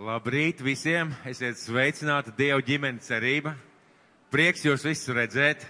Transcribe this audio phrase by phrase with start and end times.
[0.00, 1.10] Labrīt visiem!
[1.28, 3.50] Esiet sveicināti Dieva ģimenes cerība.
[4.32, 5.66] Prieks jūs visus redzēt.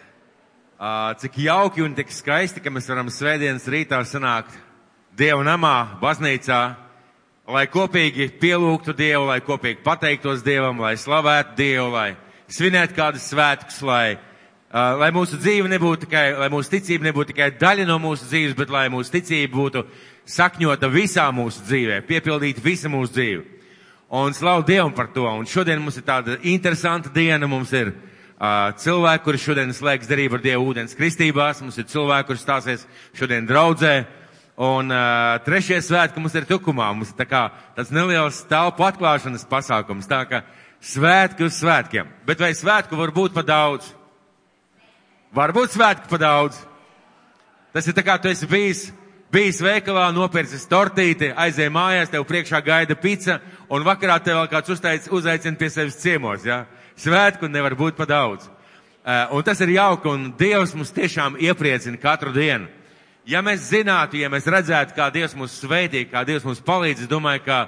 [1.19, 4.55] Cik jauki un tik skaisti, ka mēs varam svētdienas rītā sanākt
[5.19, 6.61] Dieva namā, baznīcā,
[7.51, 12.13] lai kopīgi pielūgtu Dievu, lai kopīgi pateiktos Dievam, lai slavētu Dievu, lai
[12.47, 14.21] svinētu kādus svētkus, lai,
[14.71, 18.71] lai mūsu dzīve nebūtu tikai, lai mūsu ticība nebūtu tikai daļa no mūsu dzīves, bet
[18.71, 19.83] lai mūsu ticība būtu
[20.31, 23.52] sakņota visā mūsu dzīvē, piepildīta visa mūsu dzīve.
[24.13, 25.25] Un slavu Dievam par to.
[25.25, 27.47] Un šodien mums ir tāda interesanta diena.
[27.49, 31.63] Mums ir uh, cilvēki, kuri šodien slēgs derību ar Dievu ūdens kristībās.
[31.65, 32.85] Mums ir cilvēki, kuri stāsies
[33.17, 33.95] šodien draudzē.
[34.61, 36.91] Un uh, trešie svētki mums ir tukumā.
[36.93, 40.11] Mums ir tā kā tāds neliels telpu atklāšanas pasākums.
[40.11, 40.43] Tā kā
[40.85, 42.13] svētki uz svētkiem.
[42.29, 43.95] Bet vai svētku var būt pa daudz?
[45.33, 46.61] Varbūt svētku pa daudz.
[47.73, 48.91] Tas ir tā kā tu esi bijis
[49.33, 53.39] bijis veikalā, nopircis tortīti, aizēja mājās, tev priekšā gaida pica,
[53.73, 56.45] un vakarā tev vēl kāds uzteic, uzaicina pie sevis ciemos.
[56.47, 56.65] Ja?
[57.01, 58.49] Svētku nevar būt pa daudz.
[59.03, 62.69] Uh, un tas ir jauki, un Dievs mums tiešām iepriecina katru dienu.
[63.27, 67.43] Ja mēs zinātu, ja mēs redzētu, kā Dievs mūs svētī, kā Dievs mums palīdz, domāju,
[67.47, 67.59] ka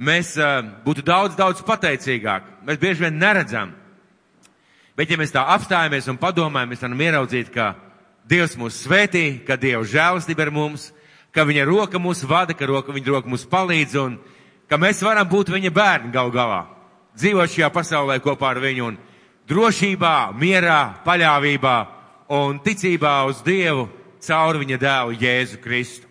[0.00, 2.48] mēs uh, būtu daudz, daudz pateicīgāk.
[2.64, 3.74] Mēs bieži vien neredzam.
[4.96, 7.74] Bet ja mēs tā apstājamies un padomājam, mēs varam ieraudzīt, ka
[8.24, 10.88] Dievs mūs svētī, ka Dieva žēlastība ir mums,
[11.34, 14.16] ka Viņa roka mūs vada, ka roka, Viņa roka mums palīdz un
[14.70, 16.64] ka mēs varam būt Viņa bērni gal galā.
[17.18, 18.96] Dzīvot šajā pasaulē kopā ar Viņu un
[19.50, 21.76] drošībā, mierā, paļāvībā
[22.32, 23.90] un ticībā uz Dievu
[24.24, 26.08] caur Viņa dēlu Jēzu Kristu.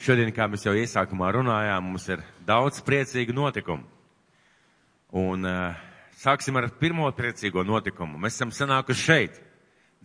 [0.00, 3.84] Šodien, kā mēs jau iesākumā runājām, mums ir daudz priecīgu notikumu.
[5.18, 5.74] Un uh,
[6.16, 8.22] sāksim ar pirmo priecīgo notikumu.
[8.22, 9.46] Mēs esam sanākuši šeit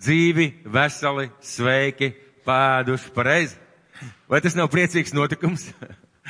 [0.01, 2.11] dzīvi, veseli, sveiki,
[2.45, 3.57] pēduši pareizi.
[4.29, 5.69] Vai tas nav priecīgs notikums?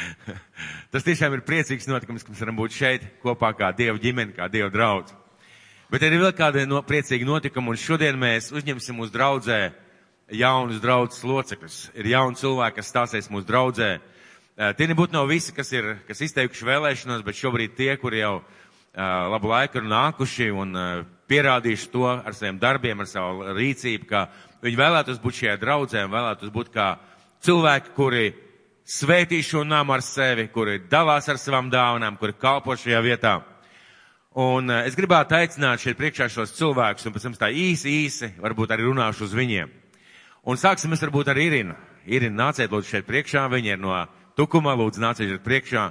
[0.94, 4.49] tas tiešām ir priecīgs notikums, ka mēs varam būt šeit kopā kā Dieva ģimene, kā
[4.52, 5.16] Dieva draudz.
[5.91, 9.59] Bet ir vēl kāda no priecīga notikuma, un šodien mēs uzņemsim mūsu draudzē
[10.34, 11.79] jaunus draudzes locekļus.
[11.97, 13.90] Ir jauni cilvēki, kas stāsies mūsu draudzē.
[14.78, 18.45] Tie nebūtu nav visi, kas ir, kas izteikuši vēlēšanos, bet šobrīd tie, kuri jau uh,
[19.34, 24.28] labu laiku ir nākuši un uh, pierādījuši to ar saviem darbiem, ar savu rīcību, ka
[24.66, 26.88] viņi vēlētos būt šajā draudzē un vēlētos būt kā
[27.46, 28.25] cilvēki, kuri
[28.86, 33.35] svētī šo namu ar sevi, kuri dalās ar savām dāvanām, kuri kalpo šajā vietā.
[34.35, 38.34] Un uh, es gribētu aicināt šeit priekšā šos cilvēkus, un pēc tam tā īsi, īsi,
[38.44, 39.72] varbūt arī runāšu uz viņiem.
[40.46, 41.78] Un sāksim mēs varbūt ar Irinu.
[42.06, 43.96] Irina, nāciet lūdzu šeit priekšā, viņa ir no
[44.38, 45.85] Tukuma, lūdzu nāciet šeit priekšā.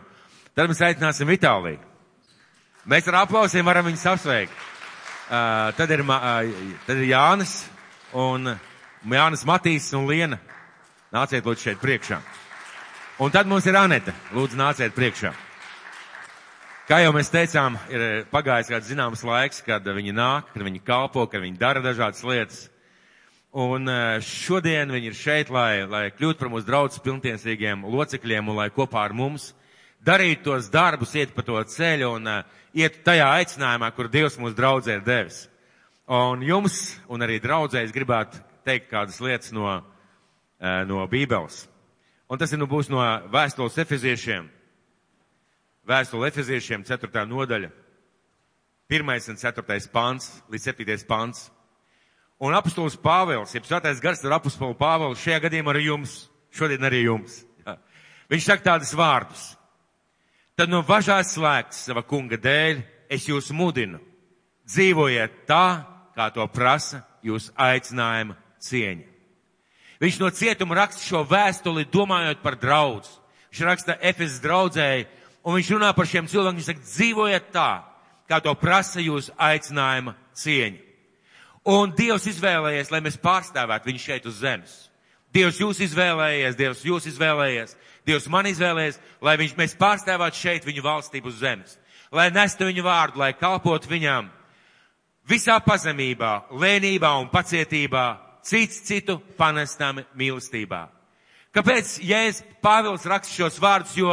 [0.55, 1.81] Tad mēs aicināsim Itāliju.
[2.87, 4.74] Mēs ar aplausiem varam viņus apsveikt.
[5.75, 6.03] Tad, ir,
[6.87, 7.55] tad ir Jānis
[8.15, 8.53] un
[9.11, 10.39] Jānis Matīs un Liena.
[11.15, 12.19] Nāciet lūdzu šeit priekšā.
[13.22, 14.15] Un tad mums ir Anete.
[14.34, 15.33] Lūdzu, nāciet priekšā.
[16.84, 21.25] Kā jau mēs teicām, ir pagājis kāds zināms laiks, kad viņi nāk, kad viņi kalpo,
[21.33, 22.59] kad viņi dara dažādas lietas.
[23.55, 23.89] Un
[24.21, 29.06] šodien viņi ir šeit, lai, lai kļūtu par mūsu draudzes pilntiesīgiem locekļiem un lai kopā
[29.06, 29.53] ar mums
[30.04, 34.56] darītu tos darbus, iet pa to ceļu un uh, iet tajā aicinājumā, kur Dievs mūs
[34.56, 35.44] draudzē ir devis.
[36.10, 41.64] Un jums, un arī draudzē, es gribētu teikt kādas lietas no, uh, no Bībeles.
[42.28, 43.00] Un tas ir, nu, būs no
[43.32, 44.48] vēstules efeziešiem.
[45.84, 47.25] Vēstule efeziešiem, 4.
[47.28, 47.69] nodaļa.
[48.88, 49.10] 1.
[49.32, 49.64] un 4.
[49.93, 50.97] pants līdz 7.
[51.09, 51.50] pants.
[52.41, 56.16] Un apustulis Pāvils, jeb svētais gars ar apustulu Pāvilu, šajā gadījumā arī jums,
[56.53, 57.43] šodien arī jums.
[57.64, 57.76] Ja.
[58.32, 59.44] Viņš saka tādus vārdus.
[60.54, 63.98] Tad no važās slēgts sava kunga dēļ es jūs mudinu.
[64.70, 65.82] Dzīvojiet tā,
[66.15, 69.09] kā to prasa jūs aicinājuma cieņa.
[70.04, 73.10] Viņš no cietuma raksta šo vēstuli domājot par draudz.
[73.50, 75.09] Viņš raksta Efes draudzēji,
[75.43, 77.69] un viņš runā par šiem cilvēkiem, viņš saka, dzīvojiet tā,
[78.31, 80.81] kā to prasa jūs aicinājuma cieņa.
[81.75, 84.75] Un Dievs izvēlējies, lai mēs pārstāvētu viņu šeit uz zemes.
[85.34, 90.84] Dievs jūs izvēlējies, Dievs jūs izvēlējies, Dievs man izvēlējies, lai viņš mēs pārstāvētu šeit viņu
[90.84, 91.79] valstību uz zemes.
[92.12, 94.29] Lai nestu viņu vārdu, lai kalpotu viņam
[95.29, 98.05] visā pazemībā, lēnībā un pacietībā,
[98.44, 100.84] cits citu panestam mīlestībā.
[101.55, 104.11] Kāpēc Jēzus Pāvils raksta šos vārdus, jo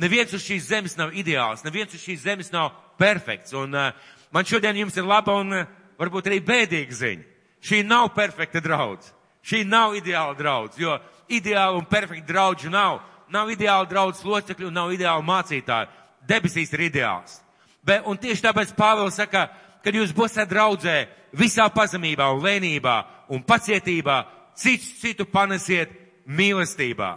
[0.00, 3.54] neviens uz šīs zemes nav ideāls, neviens uz šīs zemes nav perfekts.
[3.56, 3.90] Un uh,
[4.34, 7.30] man šodien jums ir laba un uh, varbūt arī bēdīga ziņa.
[7.64, 9.08] Šī nav perfekta draudz.
[9.44, 10.92] Šī nav ideāla draudz, jo
[11.32, 13.00] ideāla un perfekta draudžu nav
[13.34, 15.90] nav ideāli draudz locekļi un nav ideāli mācītāji.
[16.24, 17.40] Debesīs ir ideāls.
[17.84, 19.48] Bet, un tieši tāpēc Pāvils saka,
[19.84, 20.96] kad jūs būsiet draudzē
[21.36, 22.96] visā pazemībā un lēnībā
[23.34, 24.22] un pacietībā,
[24.56, 25.92] cits citu panesiet
[26.24, 27.16] mīlestībā.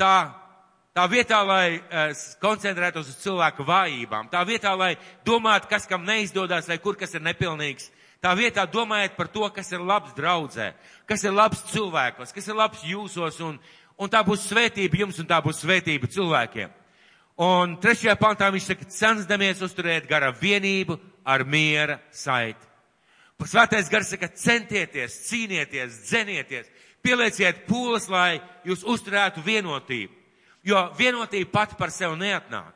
[0.00, 0.14] Tā
[0.92, 4.90] Tā vietā, lai uh, koncentrētos uz cilvēku vājībām, tā vietā, lai
[5.24, 7.86] domātu, kas kam neizdodas, vai kur kas ir nepilnīgs,
[8.20, 10.66] tā vietā domājiet par to, kas ir labs draudzē,
[11.08, 13.56] kas ir labs cilvēkos, kas ir labs jūsos, un,
[13.98, 16.70] un tā būs svētība jums, un tā būs svētība cilvēkiem.
[17.42, 22.68] Un trešajā pantā viņš saka, censdamies uzturēt gara vienību ar miera saiti.
[23.42, 26.68] Svētais gars saka, centieties, cīnieties, dzenieties,
[27.02, 30.14] pielieciet pūles, lai jūs uzturētu vienotību.
[30.62, 32.70] Jo vienotība pati par sevi neatnāk.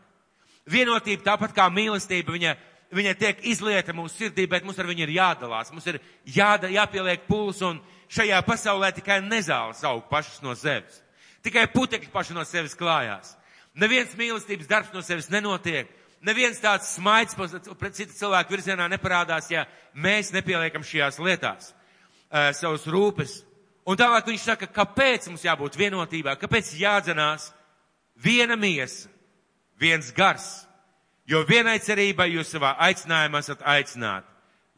[0.66, 2.56] Vienotība tāpat kā mīlestība, viņa,
[2.90, 5.70] viņa tiek izlieta mūsu sirdī, bet mums ar viņu ir jādalās.
[5.70, 7.78] Mums ir jāda, jāpieliek pūles un
[8.10, 11.05] šajā pasaulē tikai nezāles aug pašas no sevis.
[11.46, 13.36] Tikai putekļi paši no sevis klājās.
[13.78, 15.90] Neviens mīlestības darbs no sevis nenotiek.
[16.26, 22.86] Neviens tāds smaids pret citu cilvēku virzienā neparādās, ja mēs nepieliekam šajās lietās uh, savus
[22.90, 23.42] rūpes.
[23.86, 27.52] Un tālāk viņš saka, kāpēc mums jābūt vienotībā, kāpēc jādzenās
[28.18, 29.12] viena miesa,
[29.78, 30.48] viens gars,
[31.28, 34.32] jo vienai cerībai jūs savā aicinājumā esat aicināti.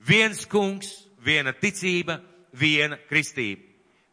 [0.04, 0.90] Viens kungs,
[1.24, 2.18] viena ticība,
[2.52, 3.67] viena kristība.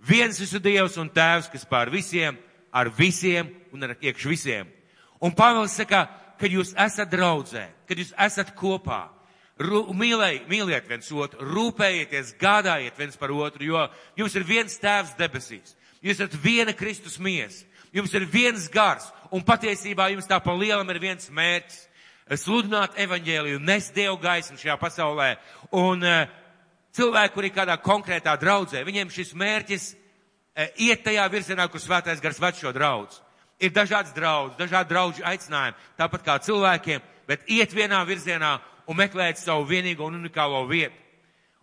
[0.05, 2.37] Viens visu Dievs un Tēvs, kas pār visiem,
[2.71, 4.69] ar visiem un ar iekš visiem.
[5.23, 6.05] Un Pāvils saka,
[6.39, 9.05] kad jūs esat draudzē, kad jūs esat kopā,
[9.55, 13.85] Rū, mīlēj, mīliet viens otru, rūpējieties, gādājiet viens par otru, jo
[14.19, 15.77] jums ir viens tēvs debesīs.
[16.03, 17.63] Jūs esat viena Kristus miesa.
[17.95, 21.85] Jums ir viens gars, un patiesībā jums tā pa lielam ir viens mērķis-
[22.43, 25.37] sludināt evaņģēliju, nes Dievu gaismu šajā pasaulē.
[25.71, 26.27] Un uh,
[26.95, 32.41] cilvēki, kuri kādā konkrētā draudzē, viņiem šis mērķis uh, iet tajā virzienā, kur svētais gars
[32.41, 33.21] ved šo draudz.
[33.59, 38.57] Ir dažādas draudzes, dažādi draudži aicinājumi, tāpat kā cilvēkiem, bet iet vienā virzienā
[38.87, 40.97] un meklēt savu vienīgo un unikālo vietu.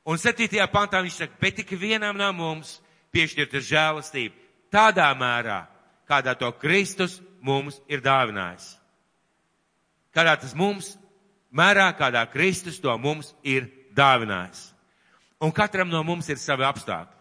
[0.09, 0.49] Un 7.
[0.73, 2.81] pantā viņš saka, bet tik vienam no mums
[3.15, 4.35] piešķirta žēlastība
[4.73, 5.67] tādā mērā,
[6.09, 8.73] kādā to Kristus mums ir dāvinājis.
[10.13, 10.97] Kādā tas mums,
[11.53, 14.72] mērā, kādā Kristus to mums ir dāvinājis.
[15.43, 17.19] Un katram no mums ir savi apstākļi.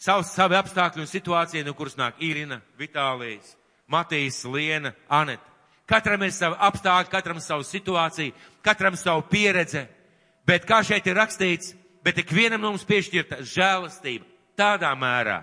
[0.00, 3.54] Savs, savi apstākļi un situācija, no kuras nāk Irina, Vitālijas,
[3.90, 5.44] Matīs, Liena, Aneta.
[5.88, 8.34] Katram ir savi apstākļi, katram savu situāciju,
[8.64, 9.86] katram savu pieredze.
[10.46, 14.24] Bet kā šeit ir rakstīts, bet ik vienam no mums piešķirta žēlastība
[14.58, 15.42] tādā mērā,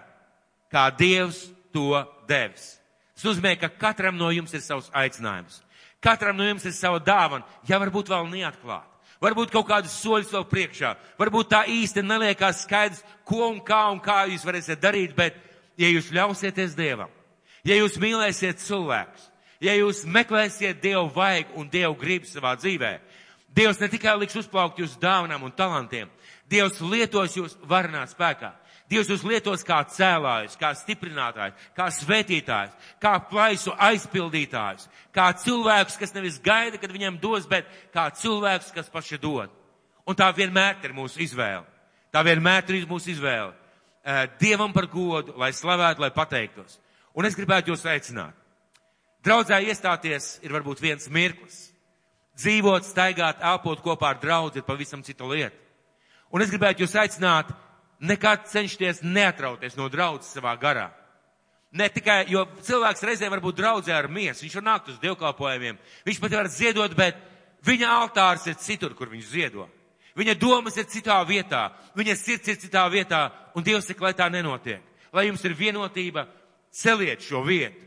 [0.73, 2.75] kā Dievs to devis.
[3.17, 5.61] Tas nozīmē, ka katram no jums ir savs aicinājums.
[6.03, 8.96] Katram no jums ir sava dāvana, ja varbūt vēl neatklāta.
[9.23, 10.93] Varbūt kaut kādus soļus vēl priekšā.
[11.17, 15.39] Varbūt tā īsti neliekās skaidrs, ko un kā un kā jūs varēsiet darīt, bet
[15.79, 17.09] ja jūs ļausieties Dievam,
[17.65, 19.29] ja jūs mīlēsiet cilvēkus,
[19.63, 22.97] ja jūs meklēsiet Dievu vajag un Dievu gribu savā dzīvē,
[23.57, 26.11] Dievs ne tikai liks uzplaukt jūsu dāvanām un talantiem,
[26.49, 28.53] Dievs lietos jūs varenā spēkā.
[28.87, 36.15] Dievs jūs lietos kā cēlājs, kā stiprinātājs, kā svētītājs, kā plaisu aizpildītājs, kā cilvēks, kas
[36.15, 39.51] nevis gaida, kad viņam dos, bet kā cilvēks, kas paši dod.
[40.07, 41.65] Un tā vienmēr ir mūsu izvēle.
[42.15, 43.51] Tā vienmēr ir mūsu izvēle.
[44.39, 46.79] Dievam par godu, lai slavētu, lai pateiktos.
[47.11, 48.35] Un es gribētu jūs aicināt.
[49.25, 51.73] Draudzē iestāties ir varbūt viens mirklis.
[52.37, 55.57] Dzīvot, staigāt, elpot kopā ar draugu ir pavisam cita lieta.
[56.31, 57.51] Un es gribētu jūs aicināt
[57.99, 60.89] nekad cenšties neatrauties no draudzes savā garā.
[61.71, 65.79] Ne tikai, jo cilvēks reizē var būt draudzē ar miesu, viņš var nākt uz dievkalpojumiem,
[66.07, 67.17] viņš pat var ziedot, bet
[67.67, 69.67] viņa altārs ir citur, kur viņš ziedo.
[70.17, 71.67] Viņa domas ir citā vietā,
[71.97, 74.81] viņa sirds ir citā vietā, un Dievs saka, lai tā nenotiek.
[75.13, 76.25] Lai jums ir vienotība,
[76.73, 77.85] celiet šo vietu,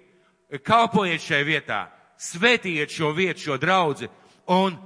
[0.63, 1.89] kalpojiet šai vietā,
[2.21, 4.07] svētījiet šo vietu, šo draudzi,
[4.47, 4.77] un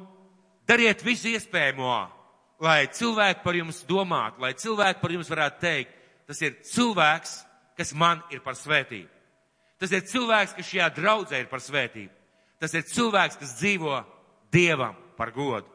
[0.68, 1.98] dariet visu iespējamo,
[2.64, 5.96] lai cilvēki par jums domātu, lai cilvēki par jums varētu teikt,
[6.28, 7.34] tas ir cilvēks,
[7.76, 9.10] kas man ir par svētību.
[9.80, 12.12] Tas ir cilvēks, kas šajā draudzē ir par svētību.
[12.62, 13.98] Tas ir cilvēks, kas dzīvo
[14.54, 15.66] Dievam par godu.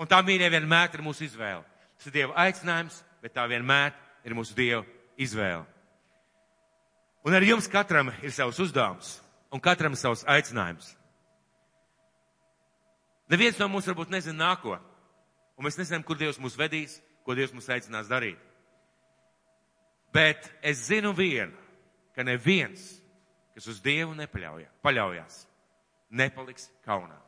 [0.00, 1.64] Un tā mīļie vienmēr ir mūsu izvēle.
[1.98, 3.90] Tas ir Dieva aicinājums, bet tā vienmēr
[4.24, 4.84] ir mūsu Dieva
[5.20, 5.66] izvēle.
[7.26, 9.18] Un arī jums katram ir savs uzdevums
[9.52, 10.94] un katram savs aicinājums.
[13.28, 14.89] Neviens no mums varbūt nezina nākotnē
[15.60, 18.40] un mēs nezinām, kur Dievs mūs vedīs, ko Dievs mūs aicinās darīt.
[20.10, 21.52] Bet es zinu vienu,
[22.16, 22.80] ka neviens,
[23.52, 25.42] kas uz Dievu nepaļauja, paļaujas,
[26.16, 27.18] nepaliks kaunā.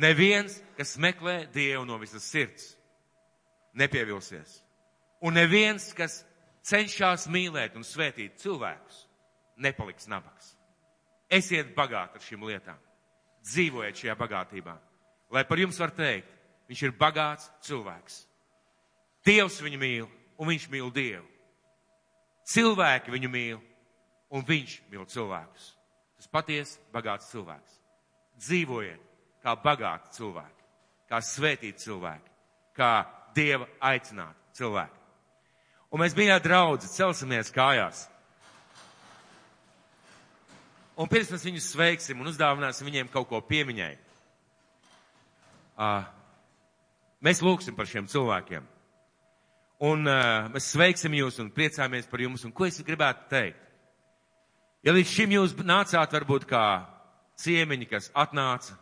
[0.00, 2.74] Neviens, kas meklē Dievu no visas sirds,
[3.72, 4.60] nepievilsies.
[5.24, 6.20] Un neviens, kas
[6.68, 9.06] cenšas mīlēt un svētīt cilvēkus,
[9.60, 10.54] nepaliks nabaks.
[11.30, 12.78] Esiet bagāti ar šīm lietām.
[13.48, 14.76] Dzīvojiet šajā bagātībā.
[15.32, 16.39] Lai par jums var teikt,
[16.70, 18.20] Viņš ir bagāts cilvēks.
[19.26, 20.06] Dievs viņu mīl,
[20.38, 21.26] un viņš mīl Dievu.
[22.50, 23.58] Cilvēki viņu mīl,
[24.30, 25.76] un viņš mīl cilvēkus.
[26.20, 27.78] tas patiesi bagāts cilvēks.
[28.36, 29.00] Dzīvojiet
[29.42, 30.64] kā bagāti cilvēki,
[31.08, 32.30] kā svētīti cilvēki,
[32.76, 34.98] kā Dieva aicināti cilvēki.
[35.90, 38.04] Un mēs, mīļā draudzi, celsimies kājās.
[41.00, 43.94] Un pirms mēs viņus sveiksim un uzdāvināsim viņiem kaut ko piemiņai,
[45.80, 46.04] uh,
[47.24, 48.66] mēs lūgsim par šiem cilvēkiem.
[49.80, 52.44] Un uh, mēs sveiksim jūs un priecājamies par jums.
[52.44, 53.62] Un ko es gribētu teikt?
[54.84, 56.64] Ja līdz šim jūs nācāt varbūt kā
[57.40, 58.76] ciemiņi, kas atnāca,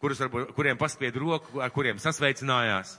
[0.00, 2.94] kurus varbūt, kuriem paspied roku, ar kuriem sasveicinājās,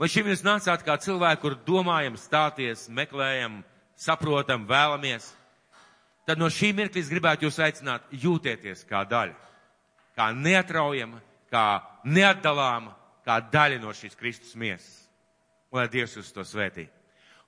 [0.00, 3.60] vai šim jūs nācāt kā cilvēki, kur domājam, stāties, meklējam,
[4.00, 5.30] saprotam, vēlamies,
[6.28, 9.36] tad no šī mirkļa es gribētu jūs aicināt jūtieties kā daļa,
[10.16, 11.20] kā neatraujama,
[11.52, 11.66] kā
[12.04, 12.97] neatdalāma,
[13.28, 15.04] kā daļa no šīs Kristus miesas.
[15.68, 16.86] Un lai Dievs jūs to svētī.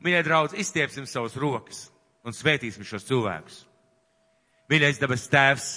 [0.04, 1.87] Mīļie draudz, izstiepsim savus rokas
[2.25, 3.62] un svētīsim šos cilvēkus.
[4.70, 5.68] Mīļais dabas tēvs,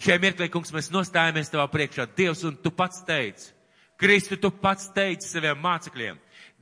[0.00, 3.52] šajā mirklī, kungs, mēs nostājamies tavā priekšā, Dievs, un tu pats teici,
[4.00, 6.16] Kristu, tu pats teici saviem mācekļiem,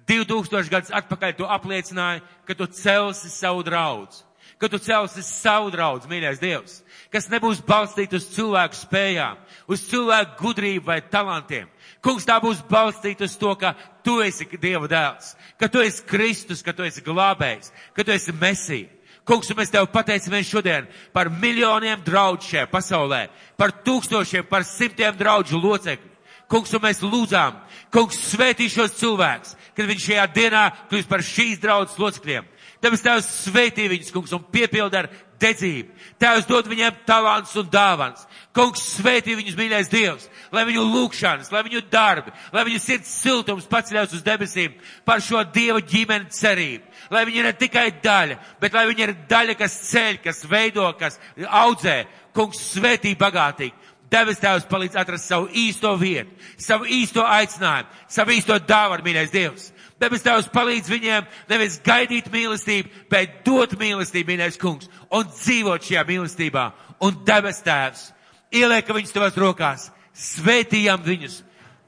[0.08, 4.24] 2000 gadus atpakaļ tu apliecināji, ka tu celsi savu draudz,
[4.58, 6.80] ka tu celsi savu draudz, mīļais Dievs,
[7.14, 11.68] kas nebūs balstīta uz cilvēku spējām, uz cilvēku gudrību vai talantiem.
[12.04, 16.62] Kungs, tā būs balstīta uz to, ka tu esi Dieva dēls, ka tu esi Kristus,
[16.62, 18.88] ka tu esi glābējs, ka tu esi Mesija.
[19.28, 23.26] Kungs, mēs tev pateicamies šodien par miljoniem draudžu šajā pasaulē,
[23.60, 26.14] par tūkstošiem, par simtiem draudžu locekļu.
[26.48, 27.58] Kungs, un mēs lūdzām,
[27.92, 32.46] kungs, svētī šos cilvēkus, kad viņš šajā dienā kļūst par šīs draudzes locekļiem.
[32.80, 35.10] Tāpēc Tēvs svētī viņus, kungs, un piepild ar
[35.42, 35.92] dedzību.
[36.22, 38.24] Tēvs dod viņiem talants un dāvans.
[38.58, 43.68] Kungs svētī viņus, mīļais Dievs, lai viņu lūkšanas, lai viņu darbi, lai viņu sirds siltums
[43.70, 44.74] paceļās uz debesīm
[45.06, 46.82] par šo Dieva ģimeni cerību.
[47.14, 50.88] Lai viņi ir ne tikai daļa, bet lai viņi ir daļa, kas ceļ, kas veido,
[50.98, 52.00] kas audzē.
[52.34, 53.76] Kungs svētī bagātīgi.
[54.10, 59.70] Devis Tēvs palīdz atrast savu īsto vietu, savu īsto aicinājumu, savu īsto dāvanu, mīļais Dievs.
[60.02, 66.06] Debes Tēvs palīdz viņiem nevis gaidīt mīlestību, bet dot mīlestību, mīļais kungs, un dzīvot šajā
[66.08, 66.70] mīlestībā.
[67.04, 68.08] Un debes Tēvs
[68.54, 71.42] ielieka viņus tavās rokās, svētījam viņus,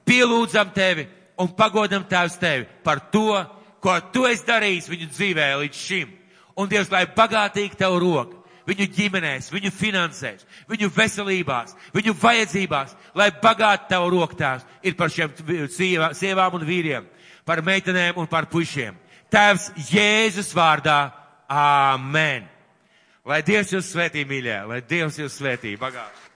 [0.08, 1.06] pielūdzam tevi
[1.40, 3.40] un pagodam Tēvs tevi par to,
[3.80, 6.12] ko tu esi darījis viņu dzīvē līdz šim.
[6.60, 8.36] Un Dievs, lai bagātīgi tev roka,
[8.68, 15.32] viņu ģimenēs, viņu finansēs, viņu veselībās, viņu vajadzībās, lai bagāti tev roktās ir par šiem
[15.70, 17.08] sievām un vīriem,
[17.48, 18.98] par meitenēm un par pušiem.
[19.30, 21.00] Tēvs Jēzus vārdā,
[21.50, 22.44] Āmen.
[23.26, 26.29] Lai Dievs jūs svētī, mīļā, lai Dievs jūs svētī, bagāti.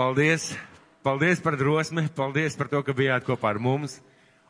[0.00, 0.56] Paldies!
[1.04, 3.98] Paldies par drosmi, paldies par to, ka bijāt kopā ar mums.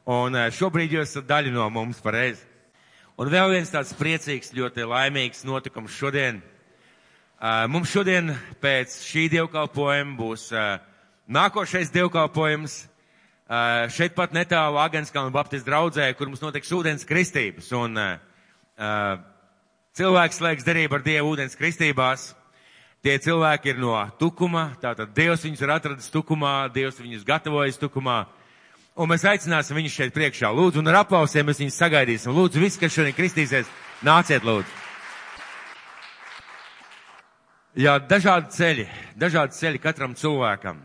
[0.07, 2.45] Un eh, šobrīd jūs esat daļa no mums pareizi.
[3.19, 6.39] Un vēl viens tāds priecīgs, ļoti laimīgs notikums šodien.
[6.39, 8.31] Eh, mums šodien
[8.63, 10.73] pēc šī dievkalpojuma būs eh,
[11.27, 12.79] nākošais dievkalpojums
[13.91, 17.73] šeit pat netālu Agenskalna Baptistu draudzē, kur mums notiks ūdens kristības.
[17.75, 17.99] Un
[19.99, 22.37] cilvēks slēgs derību ar Dievu ūdens kristībās.
[23.01, 28.27] Tie cilvēki ir no tukuma, tātad Dievs viņus ir atradis tukumā, Dievs viņus gatavojas tukumā.
[29.01, 30.51] Un mēs aicināsim viņus šeit priekšā.
[30.53, 32.35] Lūdzu, un ar aplausiem mēs viņus sagaidīsim.
[32.37, 33.71] Lūdzu, visi, kas šodien kristīsies,
[34.05, 34.77] nāciet lūdzu.
[37.81, 40.85] Jā, dažādi ceļi, dažādi ceļi katram cilvēkam.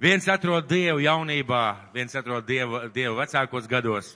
[0.00, 1.64] Viens atrod Dievu jaunībā,
[1.96, 4.12] viens atrod Dievu, Dievu vecākos gados.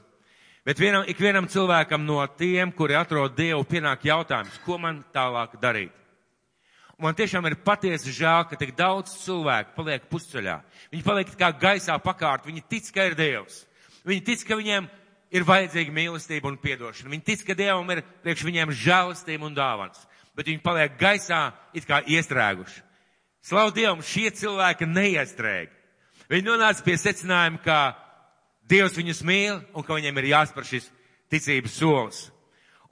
[0.65, 6.04] Bet vienam, ikvienam cilvēkam no tiem, kuri atrod Dievu, pienāk jautājums, ko man tālāk darīt.
[6.95, 10.61] Un man tiešām ir patiesi žēl, ka tik daudz cilvēku paliek pusceļā.
[10.93, 13.65] Viņi paliek kā gaisā pakārt, viņi tic, ka ir Dievs.
[14.07, 14.87] Viņi tic, ka viņiem
[15.35, 17.11] ir vajadzīga mīlestība un piedošana.
[17.11, 20.05] Viņi tic, ka Dievam ir priekš viņiem žēlastība un dāvans.
[20.39, 22.83] Bet viņi paliek gaisā it kā iestrēguši.
[23.45, 25.73] Slavu Dievam, šie cilvēki neiestrēg.
[26.31, 27.79] Viņi nonāca pie secinājuma, ka
[28.71, 30.87] Dievs viņus mīl un ka viņiem ir jāspēr šis
[31.33, 32.21] ticības solis.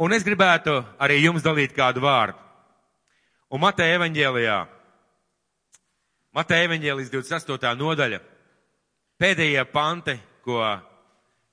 [0.02, 2.36] Un es gribētu arī jums dalīt kādu vārdu.
[3.52, 4.54] Un Mateja evaņģēlijā,
[6.32, 7.72] Mateja evaņģēlijas 28.
[7.76, 8.18] nodaļa,
[9.20, 10.62] pēdējie panti, ko,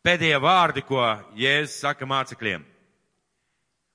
[0.07, 1.01] pēdējie vārdi, ko
[1.35, 2.63] Jēzus saka mācekļiem.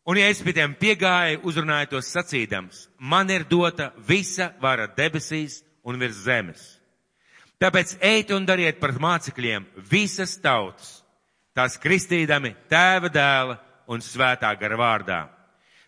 [0.04, 5.62] Un ja es pie tiem piegāju, uzrunāju tos sacīdams, man ir dota visa vara debesīs
[5.80, 6.66] un virs zemes.
[7.56, 10.99] Tāpēc ejiet un dariet par mācekļiem visas tautas,
[11.56, 13.56] tās kristīdami tēva dēla
[13.88, 15.23] un svētā gara vārdā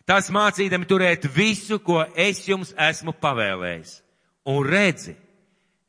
[0.07, 3.99] tās mācīdami turēt visu, ko es jums esmu pavēlējis.
[4.47, 5.17] Un redzi,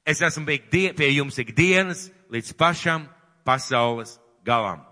[0.07, 3.07] es esmu pie jums ikdienas līdz pašam
[3.47, 4.83] pasaules galam.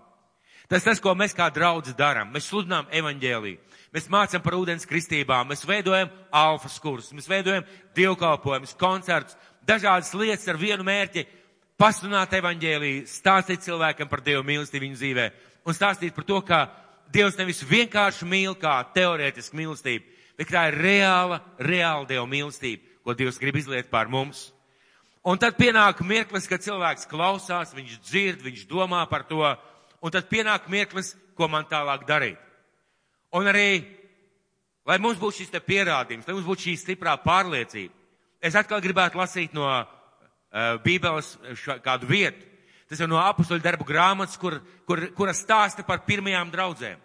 [0.67, 2.33] Tas tas, ko mēs kā draudz darām.
[2.33, 3.59] Mēs sludinām evaņģēliju.
[3.95, 7.63] Mēs mācām par ūdens kristībām, mēs veidojam alfas kursus, mēs veidojam
[7.95, 11.23] dievkalpojumus, koncertus, dažādas lietas ar vienu mērķi-
[11.81, 15.31] pasludināt evaņģēliju, stāstīt cilvēkam par Dievu mīlestību viņu dzīvē
[15.65, 16.69] un stāstīt par to, ka
[17.13, 20.05] Dievs nevis vienkārši mīl kā teorētiski mīlestību,
[20.37, 24.49] bet tā ir reāla, reāla Dieva mīlestība, ko Dievs grib izliet pār mums.
[25.27, 29.43] Un tad pienāk mirklis, kad cilvēks klausās, viņš dzird, viņš domā par to,
[29.99, 32.39] un tad pienāk mirklis, ko man tālāk darīt.
[33.35, 33.83] Un arī,
[34.87, 37.91] lai mums būtu šis te pierādījums, lai mums būtu šī stiprā pārliecība,
[38.39, 42.56] es atkal gribētu lasīt no uh, Bībeles šo, kādu vietu.
[42.87, 47.01] Tas ir no apustuļu darbu grāmatas, kur, kur, kura stāsta par pirmajām draudzēm.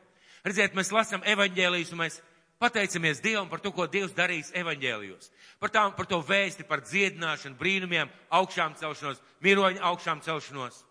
[0.46, 2.20] Redziet, mēs lasām evaņģēlijas un mēs
[2.62, 5.30] pateicamies Dievam par to, ko Dievs darīs evaņģēlijos.
[5.62, 10.84] Par, tām, par to vēsti, par dziedināšanu, brīnumiem, augšām celšanos, miroņu augšām celšanos.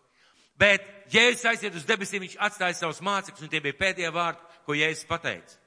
[0.60, 4.76] Bet Jēzus aiziet uz debesīm, viņš atstāja savus mācekļus, un tie bija pēdējie vārdi, ko
[4.78, 5.58] Jēzus pateica.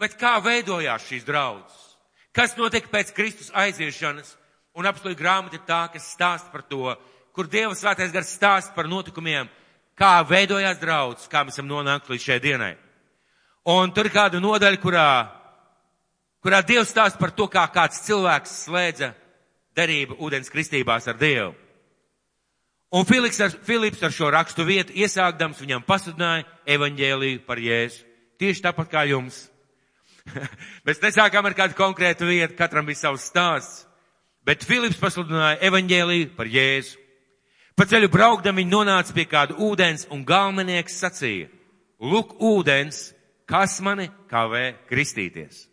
[0.00, 1.84] Bet kā veidojās šīs draudzes?
[2.32, 4.36] Kas notika pēc Kristus aiziešanas?
[4.78, 6.92] Un apstulī grāmata ir tā, kas stāsta par to,
[7.38, 9.46] kur Dieva svētais gars stāsta par notikumiem,
[9.94, 12.72] kā veidojās draudzes, kā mēs esam nonākuši līdz šai dienai.
[13.70, 15.06] Un tur ir kāda nodaļa, kurā,
[16.42, 19.12] kurā Dievs stāsta par to, kā kāds cilvēks slēdza
[19.78, 21.54] derību ūdens kristībās ar Dievu.
[22.90, 28.02] Un Filips ar, Filips ar šo rakstu vietu iesākdams viņam pasludināja evaņģēliju par Jēzu.
[28.42, 29.44] Tieši tāpat kā jums.
[30.88, 33.84] Mēs nesākām ar kādu konkrētu vietu, katram bija savs stāsts.
[34.42, 37.04] Bet Filips pasludināja evaņģēliju par Jēzu.
[37.78, 41.46] Pa ceļu braukdam viņi nonāca pie kāda ūdens un galvenieks sacīja,
[42.02, 43.12] lūk ūdens,
[43.46, 45.68] kas mani kavē kristīties.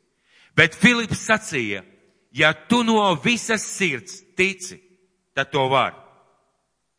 [0.53, 1.81] Bet Filips sacīja,
[2.29, 4.77] ja tu no visas sirds tici,
[5.33, 5.97] tad to var.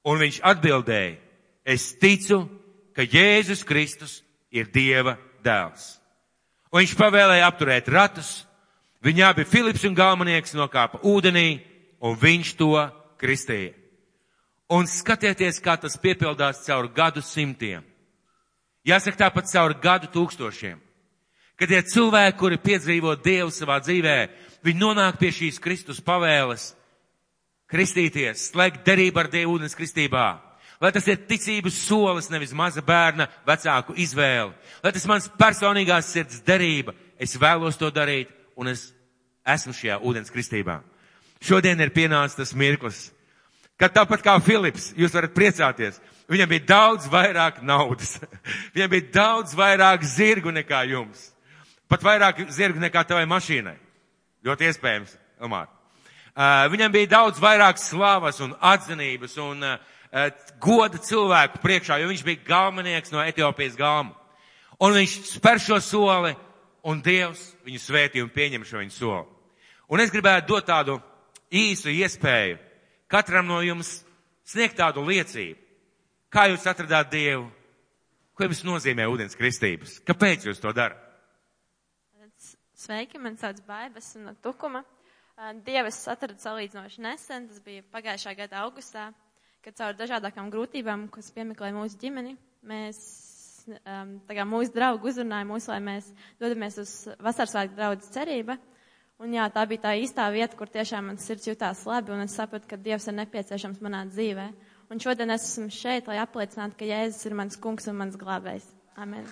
[0.02, 1.14] Un viņš atbildēja,
[1.62, 2.42] es ticu,
[2.90, 4.18] ka Jēzus Kristus
[4.50, 5.14] ir Dieva
[5.46, 6.00] dēls.
[6.74, 8.42] Un viņš pavēlēja apturēt ratus,
[9.06, 11.60] viņa abi Filips un galvenieks nokāpa ūdenī,
[12.02, 12.74] un viņš to
[13.22, 13.85] kristīja.
[14.72, 17.84] Un skatieties, kā tas piepildās caur gadu simtiem.
[18.86, 20.80] Jāsaka tāpat caur gadu tūkstošiem.
[21.56, 24.16] Kad tie cilvēki, kuri piedzīvo Dievu savā dzīvē,
[24.66, 26.74] viņi nonāk pie šīs Kristus pavēles,
[27.70, 30.26] kristīties, slēgt derību ar Dievu ūdens kristībā.
[30.82, 34.52] Lai tas ir ticības solis, nevis maza bērna vecāku izvēle.
[34.84, 36.92] Lai tas mans personīgās sirds derība.
[37.16, 38.28] Es vēlos to darīt
[38.60, 38.90] un es
[39.46, 40.82] esmu šajā ūdens kristībā.
[41.40, 43.06] Šodien ir pienācis tas mirklis,
[43.80, 46.00] kad tāpat kā Filips, jūs varat priecāties.
[46.30, 48.16] Viņam bija daudz vairāk naudas.
[48.74, 51.30] Viņam bija daudz vairāk zirgu nekā jums.
[51.86, 53.76] Pat vairāk zirgu nekā tavai mašīnai.
[54.46, 55.12] Ļoti iespējams,
[55.42, 55.68] Omar.
[56.36, 59.78] Uh, viņam bija daudz vairāk slavas un atzinības un uh,
[60.60, 64.12] goda cilvēku priekšā, jo viņš bija galvenieks no Etiopijas galma.
[64.84, 66.34] Un viņš spēr šo soli,
[66.84, 69.24] un Dievs viņu svētī un pieņem šo viņu soli.
[69.88, 70.98] Un es gribētu dot tādu
[71.48, 72.58] īsu iespēju
[73.10, 74.00] katram no jums
[74.46, 75.58] sniegt tādu liecību.
[76.32, 77.46] Kā jūs atradāt Dievu?
[78.36, 80.00] Ko jums nozīmē ūdens kristības?
[80.04, 81.00] Kāpēc jūs to darat?
[82.76, 84.82] Sveiki, man sauc Baibas un Tukuma.
[85.64, 89.06] Dievs atradu salīdzinoši nesen, tas bija pagājušā gada augustā,
[89.64, 92.34] kad caur dažādākām grūtībām, kas piemeklēja mūsu ģimeni,
[92.68, 93.00] mēs,
[93.66, 96.08] tā kā mūsu draugi uzrunāja mūs, lai mēs
[96.40, 98.56] dodamies uz vasarsvētku draudzes cerība.
[99.16, 102.34] Un jā, tā bija tā īstā vieta, kur tiešām mans sirds jutās labi, un es
[102.36, 104.50] sapratu, ka Dievs ir nepieciešams manā dzīvē.
[104.92, 108.66] Un šodien es esmu šeit, lai apliecinātu, ka Jēzus ir mans kungs un mans glābējs.
[109.00, 109.24] Amen.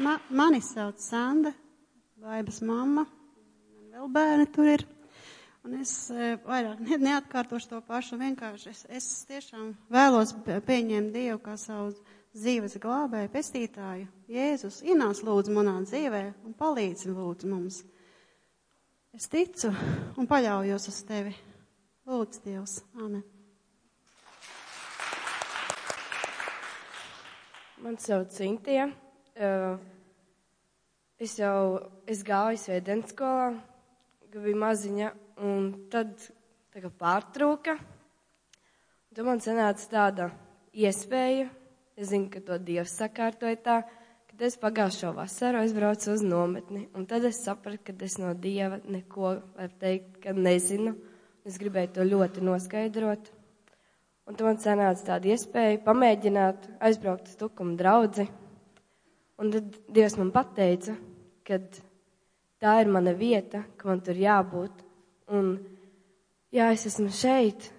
[0.00, 1.52] Ma, mani sauc Sanda,
[2.22, 3.04] Vaibas mamma
[3.92, 4.86] vēl bērni tur ir.
[5.62, 11.38] Un es e, vairāk ne, neatkārtošu to pašu, vienkārši es, es tiešām vēlos pieņemt Dievu
[11.44, 11.92] kā savu
[12.32, 14.06] dzīves glābēju, pestītāju.
[14.32, 17.82] Jēzus, ienāc lūdzu manā dzīvē un palīdzi lūdzu mums.
[19.12, 19.68] Es ticu
[20.16, 21.34] un paļaujos uz tevi.
[22.08, 22.78] Lūdzu, Dievs.
[22.96, 23.22] Amen.
[27.82, 28.88] Man sauc Cintija.
[29.32, 29.76] Uh,
[31.18, 33.52] es jau es gāju svētdienas skolā,
[34.32, 35.08] ka bija maziņa,
[35.44, 36.14] un tad
[36.72, 37.76] tā kā pārtrūka.
[39.12, 40.28] Tad man sanāca tāda
[40.72, 41.50] iespēja,
[41.96, 43.76] es zinu, ka to Dievs sakārtoja tā,
[44.32, 48.80] kad es pagājušo vasaru aizbraucu uz nometni, un tad es sapratu, ka es no Dieva
[48.84, 50.96] neko, var teikt, ka nezinu.
[51.42, 53.32] Es gribēju to ļoti noskaidrot.
[54.30, 58.28] Un tad man sanāca tāda iespēja pamēģināt aizbraukt uz tukumu draudzi.
[59.42, 60.94] Un tad Dievs man pateica,
[61.42, 61.66] kad
[62.62, 64.84] tā ir mana vieta, ka man tur jābūt.
[65.34, 65.56] Un
[66.54, 67.72] jā, es esmu šeit,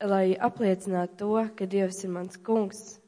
[0.00, 2.99] lai apliecinātu to, ka Dievs ir mans kungs,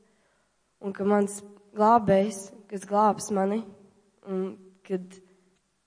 [0.83, 1.41] un ka mans
[1.77, 3.63] glābējs, kas glābs mani,
[4.29, 5.05] un kad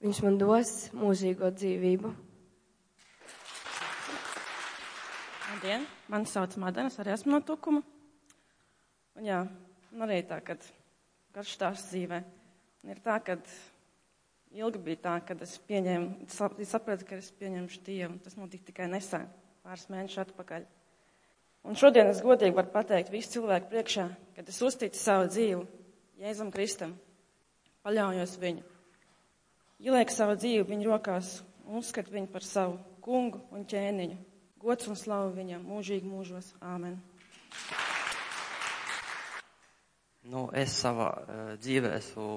[0.04, 2.12] viņš man dos mūžīgo dzīvību.
[5.52, 7.84] Labdien, mani sauc Madena, es arī esmu no Tukuma.
[9.16, 9.44] Un jā,
[9.96, 10.64] un arī tā, kad
[11.36, 12.20] garš stāsts dzīvē.
[12.84, 13.38] Un ir tā, ka
[14.56, 18.90] ilgi bija tā, kad es pieņēmu, sapratu, ka es pieņemšu Dievu, un tas notika tikai
[18.92, 19.28] nesen,
[19.64, 20.68] pāris mēnešus atpakaļ.
[21.66, 24.06] Un šodien es godīgi varu pateikt visu cilvēku priekšā,
[24.38, 25.64] kad es uzticu savu dzīvi
[26.22, 26.94] Jēzum Kristam,
[27.82, 28.62] paļaujos viņu,
[29.82, 34.20] ielieku savu dzīvi viņa rokās un uzskatu viņu par savu kungu un ķēniņu.
[34.62, 36.54] Gods un slavu viņam mūžīgi mūžos.
[36.62, 37.00] Āmen.
[40.30, 42.30] Nu, es savā uh, dzīvē esmu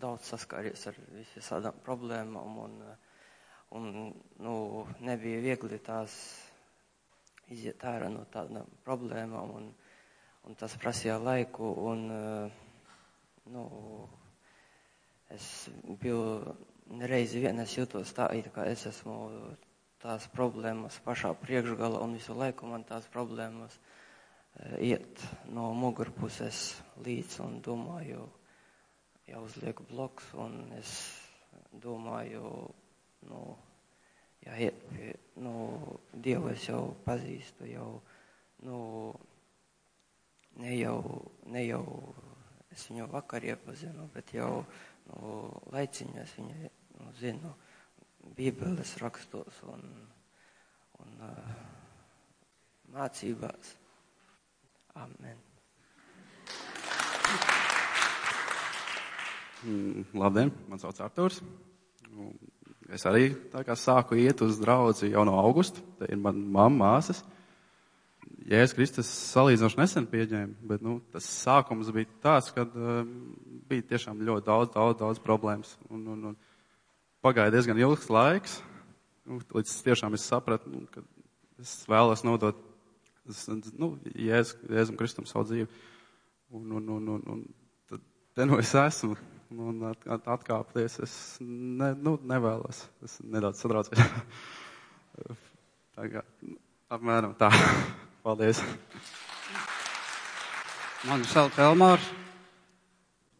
[0.00, 0.96] daudz saskāries ar
[1.34, 3.18] visām problēmām, un, eh,
[3.76, 3.90] un
[4.40, 4.54] nu,
[5.04, 6.14] nebija viegli tās
[7.50, 9.70] iziet ārā no tādām problēmām, un,
[10.46, 11.72] un tas prasīja laiku.
[11.90, 12.62] Un, uh,
[13.52, 13.64] nu,
[15.34, 15.48] es
[16.02, 16.22] biju
[17.08, 19.16] reizi vien, es jūtos tā, it kā es esmu
[20.02, 23.78] tās problēmas pašā priekšgalā, un visu laiku man tās problēmas
[24.82, 25.22] iet
[25.54, 26.74] no mugurpuses
[27.06, 28.26] līdz un domāju,
[29.30, 30.92] jāuzliek bloks, un es
[31.84, 32.50] domāju,
[33.30, 33.42] nu,
[34.42, 35.52] pie, nu,
[36.12, 37.88] Dievu es jau pazīstu, jau,
[38.66, 38.78] nu,
[40.62, 40.98] ne jau,
[41.52, 41.84] ne jau
[42.72, 44.64] es viņu vakar iepazinu, bet jau,
[45.10, 45.36] nu,
[45.74, 47.54] laiciņu es viņu, nu, zinu,
[48.38, 49.86] bībeles rakstos un,
[51.02, 51.54] un uh,
[52.94, 53.76] mācībās.
[55.00, 55.40] Amen.
[59.62, 61.38] Mm, Labdien, man sauc Artūrs.
[62.92, 65.80] Es arī tā kā sāku iet uz draugu jau no augusta.
[65.98, 67.22] Te ir mana mamma, māsas.
[68.42, 73.02] Jēzus Kristus salīdzinoši nesen pieņēma, bet nu, tas sākums bija tāds, ka uh,
[73.70, 75.76] bija tiešām ļoti daudz, daudz, daudz problēmas.
[75.88, 76.36] Un, un, un
[77.24, 78.58] pagāja diezgan ilgs laiks,
[79.30, 81.04] nu, līdz tiešām es sapratu, nu, ka
[81.62, 82.58] es vēlos nodot
[83.78, 85.68] nu, Jēzus, Jēzum Kristum savu dzīvi.
[86.52, 87.44] Un, un, un, un, un
[87.88, 88.02] tad
[88.36, 89.16] te nu es esmu.
[89.52, 92.86] Un at, at, atkāpties es ne, nu, nevēlos.
[93.04, 94.00] Es nedaudz satraucos.
[95.96, 96.56] tā kā, nu,
[96.92, 97.50] apmēram tā.
[98.24, 98.62] Paldies.
[101.04, 102.08] Mani sauc Elmārs.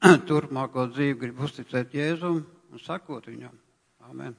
[0.28, 3.54] Turpmāko dzīvi gribu uzticēt Jēzum un sakot viņam.
[4.10, 4.34] Amen.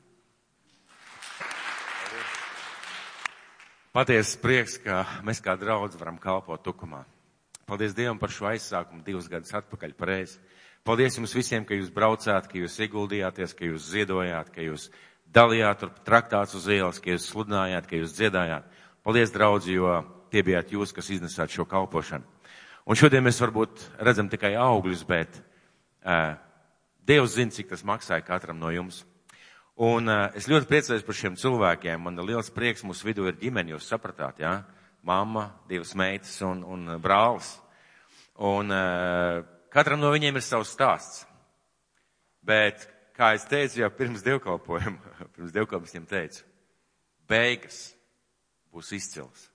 [3.94, 7.04] Patiesas prieks, ka mēs kā draudz varam kalpot tukumā.
[7.70, 10.42] Paldies Dievam par šo aizsākumu divus gadus atpakaļ pareizi.
[10.84, 14.90] Paldies jums visiem, ka jūs braucāt, ka jūs ieguldījāties, ka jūs ziedojāt, ka jūs
[15.32, 18.68] dalījāt tur traktāts uz ielas, ka jūs sludinājāt, ka jūs dziedājāt.
[19.04, 20.02] Paldies, draudzi, jo
[20.34, 22.28] tie bijāt jūs, kas iznesāt šo kalpošanu.
[22.84, 26.36] Un šodien mēs varbūt redzam tikai augļus, bet uh,
[27.08, 29.06] Dievs zina, cik tas maksāja katram no jums.
[29.80, 32.04] Un uh, es ļoti priecājos par šiem cilvēkiem.
[32.04, 34.58] Man ir liels prieks, mūsu vidū ir ģimene, jūs sapratāt, jā?
[35.04, 37.56] Mamma, divas meitas un, un brālis.
[38.44, 39.44] Un uh,
[39.74, 41.24] katram no viņiem ir savs stāsts.
[42.44, 46.44] Bet, kā es teicu jau pirms dievkalpojuma, pirms dievkalpojuma es viņiem teicu,
[47.30, 47.80] beigas
[48.74, 49.48] būs izcils.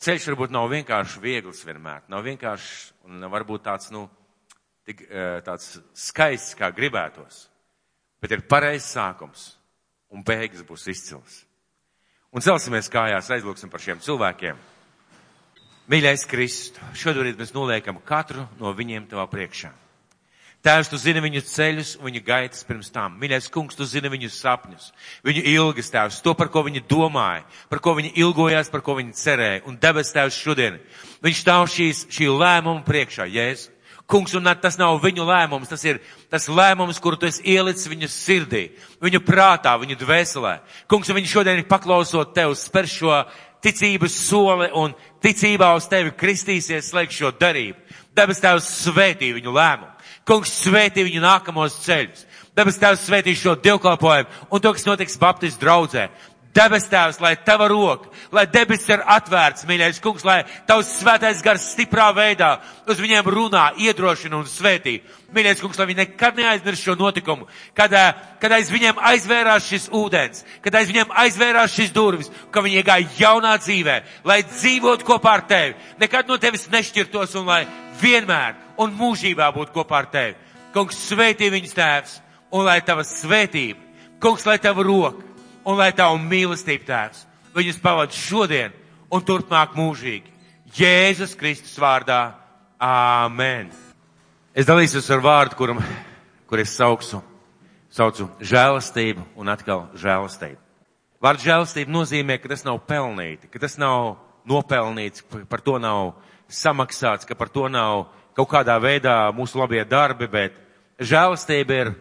[0.00, 4.06] Ceļš varbūt nav vienkārši viegls vienmēr, nav vienkārši un varbūt tāds, nu,
[4.88, 5.04] tik,
[5.44, 5.74] tāds
[6.08, 7.50] skaists, kā gribētos
[8.20, 9.54] bet ir pareizs sākums,
[10.12, 11.40] un beigas būs izcils.
[12.30, 14.58] Un celsimies kājās, aizlūksim par šiem cilvēkiem.
[15.90, 19.72] Mīļais Kristu, šodien mēs noliekam katru no viņiem tavā priekšā.
[20.62, 23.16] Tēvs, tu zini viņu ceļus viņu gaitas pirms tam.
[23.18, 24.90] Mīļais kungs, tu zini viņu sapņus,
[25.26, 29.16] viņu ilgas tēvs, to, par ko viņi domāja, par ko viņi ilgojās, par ko viņi
[29.18, 29.64] cerēja.
[29.66, 30.78] Un debes tēvs šodien,
[31.26, 33.72] viņš stāv šīs, šī lēmuma priekšā, Jēzus.
[34.10, 36.00] Kungs, un tas nav viņu lēmums, tas ir
[36.30, 38.64] tas lēmums, kuru tu esi ielicis viņu sirdī,
[38.98, 40.56] viņu prātā, viņu dvēselē.
[40.90, 43.20] Kungs, un viņi šodien ir paklausot tev, spēr šo
[43.64, 47.78] ticības soli un ticībā uz tevi kristīsies, slēgt šo darību.
[48.16, 49.92] Debes Tēvs svētī viņu lēmumu.
[50.26, 52.26] Kungs svētī viņu nākamos ceļus.
[52.56, 56.08] Debes Tēvs svētī šo dievkalpojumu un to, kas notiks Baptistu draudzē.
[56.50, 61.68] Debes Tēvs, lai tava roka, lai debesis ir atvērts, mīļais kungs, lai tavs svētais gars
[61.76, 62.56] stiprā veidā
[62.90, 64.96] uz viņiem runā, iedrošina un svētī.
[65.30, 67.46] Mīļais kungs, lai viņi nekad neaizmirst šo notikumu,
[67.78, 67.94] kad,
[68.42, 73.14] kad aiz viņiem aizvērās šis ūdens, kad aiz viņiem aizvērās šis durvis, ka viņi iegāja
[73.20, 77.62] jaunā dzīvē, lai dzīvot kopā ar tevi, nekad no tevis nešķirtos un lai
[78.02, 80.38] vienmēr un mūžībā būtu kopā ar tevi.
[80.74, 83.78] Kungs, svētī viņus tēvs, un lai tava svētība,
[84.22, 85.29] kungs, lai tava roka,
[85.64, 88.74] un lai tavu mīlestību tēvs viņus pavada šodien
[89.10, 90.30] un turpmāk mūžīgi.
[90.76, 92.36] Jēzus Kristus vārdā.
[92.80, 93.68] Āmen.
[94.56, 95.82] Es dalīšos ar vārdu, kuram,
[96.48, 97.20] kur es sauksu,
[97.92, 100.56] saucu žēlastību un atkal žēlastību.
[101.20, 104.16] Vārds žēlastība nozīmē, ka tas nav pelnīti, ka tas nav
[104.48, 106.14] nopelnīts, par to nav
[106.48, 110.56] samaksāts, ka par to nav kaut kādā veidā mūsu labie darbi, bet
[110.96, 111.92] žēlastība ir,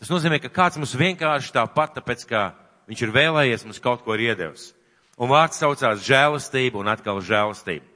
[0.00, 2.46] tas nozīmē, ka kāds mums vienkārši tāpat, tāpēc, ka
[2.90, 4.72] viņš ir vēlējies mums kaut ko iedevis.
[5.18, 7.86] Un vārds saucās žēlastība un atkal žēlastība.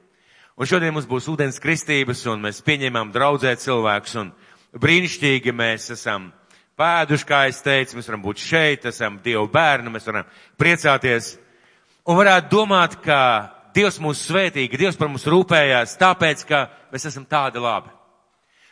[0.59, 4.31] Un šodien mums būs ūdens kristības, un mēs pieņemam draudzē cilvēkus, un
[4.75, 6.29] brīnišķīgi mēs esam
[6.79, 10.27] pēduši, kā es teicu, mēs varam būt šeit, esam Dievu bērni, mēs varam
[10.59, 11.37] priecāties,
[12.07, 13.21] un varētu domāt, ka
[13.75, 17.91] Dievs mūs svētī, ka Dievs par mums rūpējās, tāpēc, ka mēs esam tādi labi.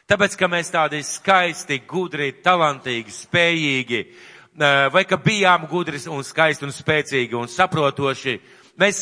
[0.07, 4.01] Tāpēc, ka mēs tādi skaisti, gudri, talantīgi, spējīgi,
[4.57, 8.39] vai ka bijām gudri un skaisti un spēcīgi un saprotoši,
[8.77, 8.99] Mēs,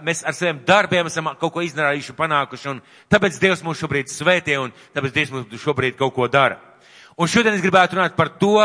[0.00, 2.78] mēs ar saviem darbiem esam kaut ko izdarījuši, panākuši, un
[3.12, 6.56] tāpēc Dievs mūs šobrīd svētie, un tāpēc Dievs mums šobrīd kaut ko dara.
[7.20, 8.56] Un šodien es gribētu runāt par to,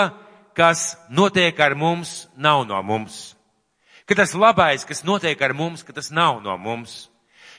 [0.55, 3.33] kas notiek ar mums, nav no mums.
[4.07, 7.09] Ka tas labais, kas notiek ar mums, ka tas nav no mums.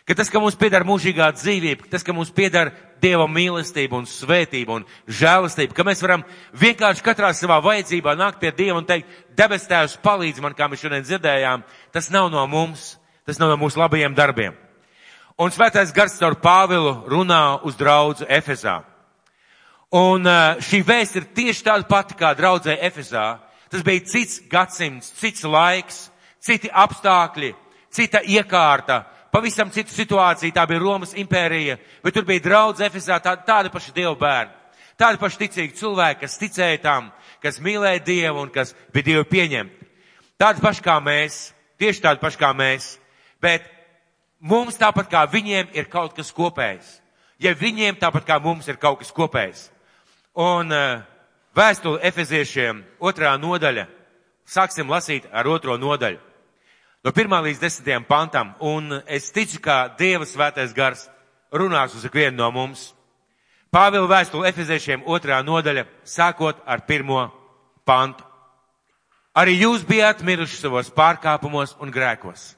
[0.09, 2.73] Ka tas, ka mums piedara mūžīgā dzīvība, ka tas, ka mums piedara
[3.05, 6.25] Dieva mīlestība un svētība un žēlastība, ka mēs varam
[6.57, 10.81] vienkārši katrā savā vajadzībā nākt pie Dieva un teikt, debes tēvs palīdz man, kā mēs
[10.81, 12.95] šodien dzirdējām, tas nav no mums,
[13.29, 14.57] tas nav no mūsu labajiem darbiem.
[15.37, 18.79] Un svētais gars caur Pāvilu runā uz draudzu Efezā.
[19.95, 20.27] Un
[20.63, 23.27] šī vēsts ir tieši tāda pati kā draudzē Efezā.
[23.71, 26.05] Tas bija cits gadsimts, cits laiks,
[26.39, 27.51] citi apstākļi,
[27.91, 29.03] cita iekārta,
[29.35, 33.95] pavisam citu situāciju, tā bija Romas impērija, bet tur bija draudz Efesā tā, tāda paša
[33.97, 34.61] Dieva bērni.
[34.95, 37.09] Tādi paši ticīgi cilvēki, kas ticēja tam,
[37.43, 39.89] kas mīlēja Dievu un kas bija Dievu pieņemti.
[40.39, 41.39] Tādi paši kā mēs,
[41.83, 42.93] tieši tādi paši kā mēs,
[43.43, 43.67] bet
[44.39, 47.01] mums tāpat kā viņiem ir kaut kas kopējs.
[47.43, 49.67] Ja viņiem tāpat kā mums ir kaut kas kopējs.
[50.39, 51.03] Un uh,
[51.59, 53.89] vēstuli Efeziešiem otrā nodaļa,
[54.47, 56.23] sāksim lasīt ar otro nodaļu
[57.05, 61.07] no 1 līdz 10 pantam, un es ticu, ka Dieva svētais gars
[61.53, 62.93] runās uz ikvienu no mums.
[63.75, 67.27] Pāvila vēstule Efeziešiem otrā nodaļa, sākot ar pirmo
[67.85, 68.25] pantu.
[69.35, 72.53] Arī jūs bijāt miruši savos pārkāpumos un grēkos.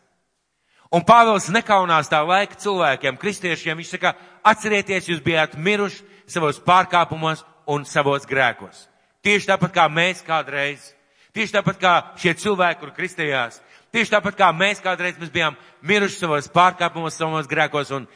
[0.92, 4.12] Un Pāvils nekaunās tā laika cilvēkiem, kristiešiem, viņš saka,
[4.44, 8.86] atcerieties, jūs bijāt miruši savos pārkāpumos un savos grēkos.
[9.24, 10.92] Tieši tāpat kā mēs kādreiz,
[11.34, 13.58] tieši tāpat kā šie cilvēki, kur kristījās,
[13.94, 18.06] Tieši tāpat kā mēs kādreiz mēs bijām miruši savos pārkāpumos, savos grēkos, un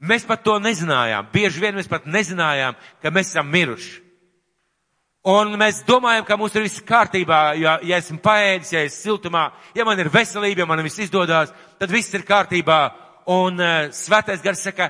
[0.00, 1.28] mēs pat to nezinājām.
[1.32, 4.08] Bieži vien mēs pat nezinājām, ka mēs esam miruši.
[5.28, 9.48] Un mēs domājam, ka mums ir viss kārtībā, ja, ja esmu paēdis, ja esmu siltumā,
[9.76, 12.78] ja man ir veselība, ja man viss izdodas, tad viss ir kārtībā.
[13.28, 14.88] Un uh, svētais gars saka,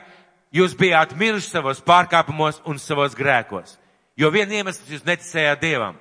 [0.54, 3.78] jūs bijāt miruši savos pārkāpumos un savos grēkos.
[4.18, 5.98] Jo vien iemesls jūs neticējāt Dievam,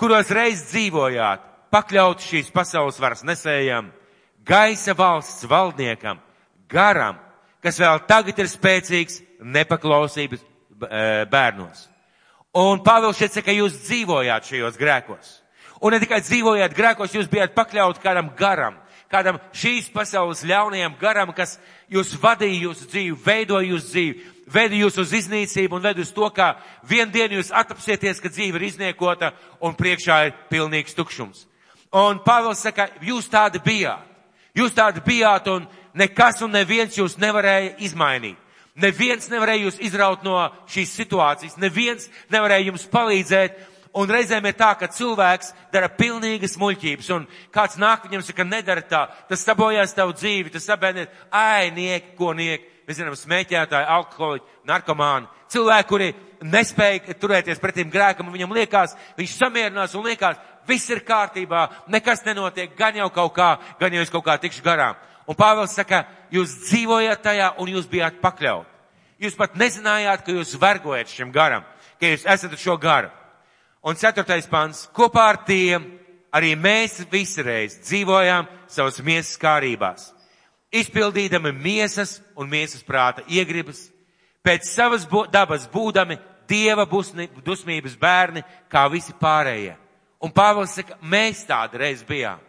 [0.00, 3.90] kuros reiz dzīvojāt, pakļauti šīs pasaules varas nesējam,
[4.46, 6.20] gaisa valsts valdniekam,
[6.70, 7.18] garam,
[7.62, 10.46] kas vēl tagad ir spēcīgs nepaklausības e,
[11.30, 11.88] bērnos.
[12.58, 15.38] Un Pāvils šeit saka, ka jūs dzīvojāt šajos grēkos.
[15.82, 18.76] Un ne tikai dzīvojāt grēkos, jūs bijāt pakļauti kādam garam,
[19.10, 21.56] kādam šīs pasaules ļaunajam garam, kas
[21.90, 26.28] jūs vadīja jūsu dzīvi, veidoja jūsu dzīvi, veda jūs uz iznīcību un veda uz to,
[26.34, 26.54] ka
[26.88, 29.32] vien dienu jūs atapsieties, ka dzīve ir izniekota
[29.64, 31.46] un priekšā ir pilnīgs tukšums.
[31.92, 34.08] Un Pāvils saka, jūs tādi bijāt.
[34.56, 38.38] Jūs tādi bijāt un nekas un neviens jūs nevarēja izmainīt.
[38.80, 40.38] Neviens nevarēja jūs izraut no
[40.72, 41.58] šīs situācijas.
[41.60, 43.60] Neviens nevarēja jums palīdzēt.
[43.92, 48.80] Un reizēm ir tā, ka cilvēks dara pilnīgas muļķības, un kāds nāk viņam saka, nedara
[48.88, 52.70] tā, tas sabojās tavu dzīvi, tas sabēniet, ai, nieki, ko nieki.
[52.88, 56.08] Mēs zinām, smēķētāji, alkoholiķi, narkomāni, cilvēki, kuri
[56.42, 62.24] nespēja turēties pretim grēkam, un viņam liekas, viņš samierinās un liekas, viss ir kārtībā, nekas
[62.26, 64.98] nenotiek, gan jau kaut kā, gan jau es kaut kā tikšu garām.
[65.26, 68.68] Un Pāvils saka, jūs dzīvojat tajā un jūs bijāt pakļaut.
[69.22, 71.62] Jūs pat nezinājāt, ka jūs vergojat šim garam,
[72.00, 73.10] ka jūs esat šo garu.
[73.86, 75.84] Un ceturtais pants, kopā ar tiem
[76.34, 80.08] arī mēs visi reiz dzīvojām savas miesas kārībās,
[80.74, 83.90] izpildīdami miesas un miesas prāta iegribas,
[84.42, 89.76] pēc savas dabas būdami dieva dusmības bērni, kā visi pārējie.
[90.22, 92.40] Un Pāvils saka, mēs tādi reiz bijām.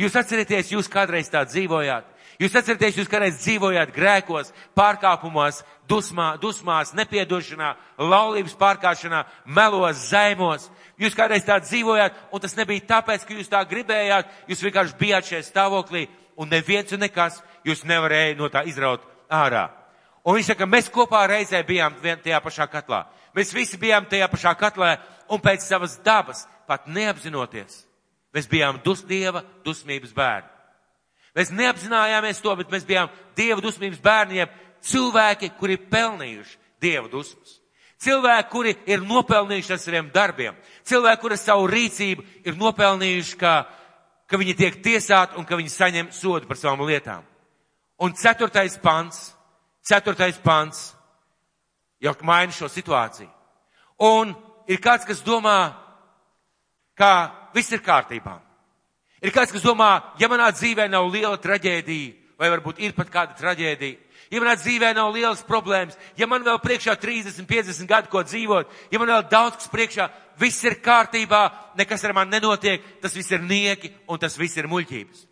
[0.00, 2.06] Jūs atcerieties, jūs kādreiz tā dzīvojāt.
[2.40, 5.58] Jūs atcerieties, jūs kādreiz dzīvojāt grēkos, pārkāpumos,
[5.90, 10.70] dusmā, dusmās, nepiedošanā, laulības pārkāpšanā, melos, zaimos.
[11.00, 15.28] Jūs kādreiz tā dzīvojāt, un tas nebija tāpēc, ka jūs tā gribējāt, jūs vienkārši bijāt
[15.28, 16.06] šajā stāvoklī,
[16.40, 19.68] un neviens un nekas jūs nevarēja no tā izraut ārā.
[20.24, 23.04] Un viņš saka, mēs kopā reizē bijām tajā pašā katlā.
[23.36, 24.94] Mēs visi bijām tajā pašā katlā
[25.28, 27.84] un pēc savas dabas, pat neapzinoties,
[28.34, 30.50] mēs bijām dus Dieva dusmības bērni.
[31.34, 34.50] Mēs neapzinājāmies to, bet mēs bijām Dieva dusmības bērniem,
[34.86, 37.58] cilvēki, kuri pelnījuši Dieva dusmas.
[38.00, 40.56] Cilvēki, kuri ir nopelnījuši ar saviem darbiem.
[40.88, 43.52] Cilvēki, kuri savu rīcību ir nopelnījuši, ka,
[44.24, 47.26] ka viņi tiek tiesāti un ka viņi saņem sodu par savām lietām.
[48.00, 49.34] Un ceturtais pants,
[49.84, 50.94] ceturtais pants
[52.00, 53.28] jau maina šo situāciju.
[54.00, 54.32] Un
[54.64, 55.74] ir kāds, kas domā,
[57.00, 57.12] ka
[57.56, 58.36] viss ir kārtībā.
[59.20, 63.36] Ir kāds, kas domā, ja manā dzīvē nav liela traģēdija, vai varbūt ir pat kāda
[63.36, 63.98] traģēdija,
[64.32, 68.70] ja manā dzīvē nav lielas problēmas, ja man vēl priekšā 30, 50 gadu, ko dzīvot,
[68.92, 70.08] ja man vēl daudz kas priekšā,
[70.40, 71.42] viss ir kārtībā,
[71.76, 75.26] nekas ar mani nenotiek, tas viss ir nieki un tas viss ir muļķības.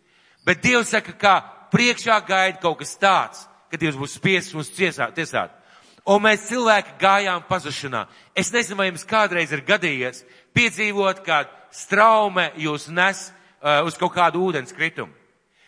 [0.45, 1.33] Bet Dievs saka, ka
[1.73, 5.58] priekšā gaida kaut kas tāds, ka Dievs būs spiesis mums tiesāt.
[6.09, 8.07] Un mēs cilvēki gājām pazušanā.
[8.33, 10.23] Es nezinu, vai jums kādreiz ir gadījies
[10.57, 15.13] piedzīvot, kad straume jūs nes uh, uz kaut kādu ūdens kritumu.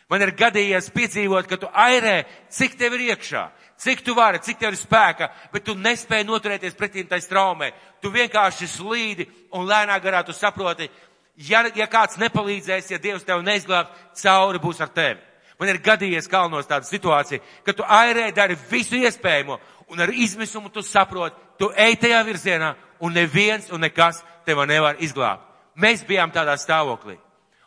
[0.10, 3.46] Man ir gadījies piedzīvot, ka tu airē, cik tev ir iekšā,
[3.80, 7.72] cik tu vari, cik tev ir spēka, bet tu nespēji noturēties pretīm tai straumē.
[8.02, 10.90] Tu vienkārši slīdi un lēnā garā tu saproti,
[11.38, 15.22] ja, ja kāds nepalīdzēs, ja Dievs tev neizglābs, cauri būs ar tevi.
[15.62, 19.60] Man ir gadījies kalnos tāda situācija, ka tu airē dari visu iespējamo
[19.92, 22.74] un ar izmisumu tu saproti, tu ej tajā virzienā
[23.04, 25.44] un neviens un nekas tev nevar izglābt.
[25.76, 27.18] Mēs bijām tādā stāvoklī.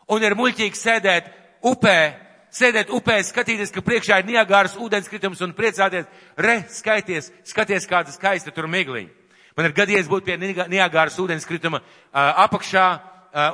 [0.08, 1.28] Un ir muļķīgi sēdēt
[1.64, 1.98] upē,
[2.52, 8.52] sēdēt upē, skatīties, ka priekšā ir Niagāras ūdenskritums un priecāties, re, skaities, skaties, kāda skaista
[8.54, 9.12] tur migliņa.
[9.56, 11.80] Man ir gadījies būt pie Niagāras ūdenskrituma
[12.12, 12.86] apakšā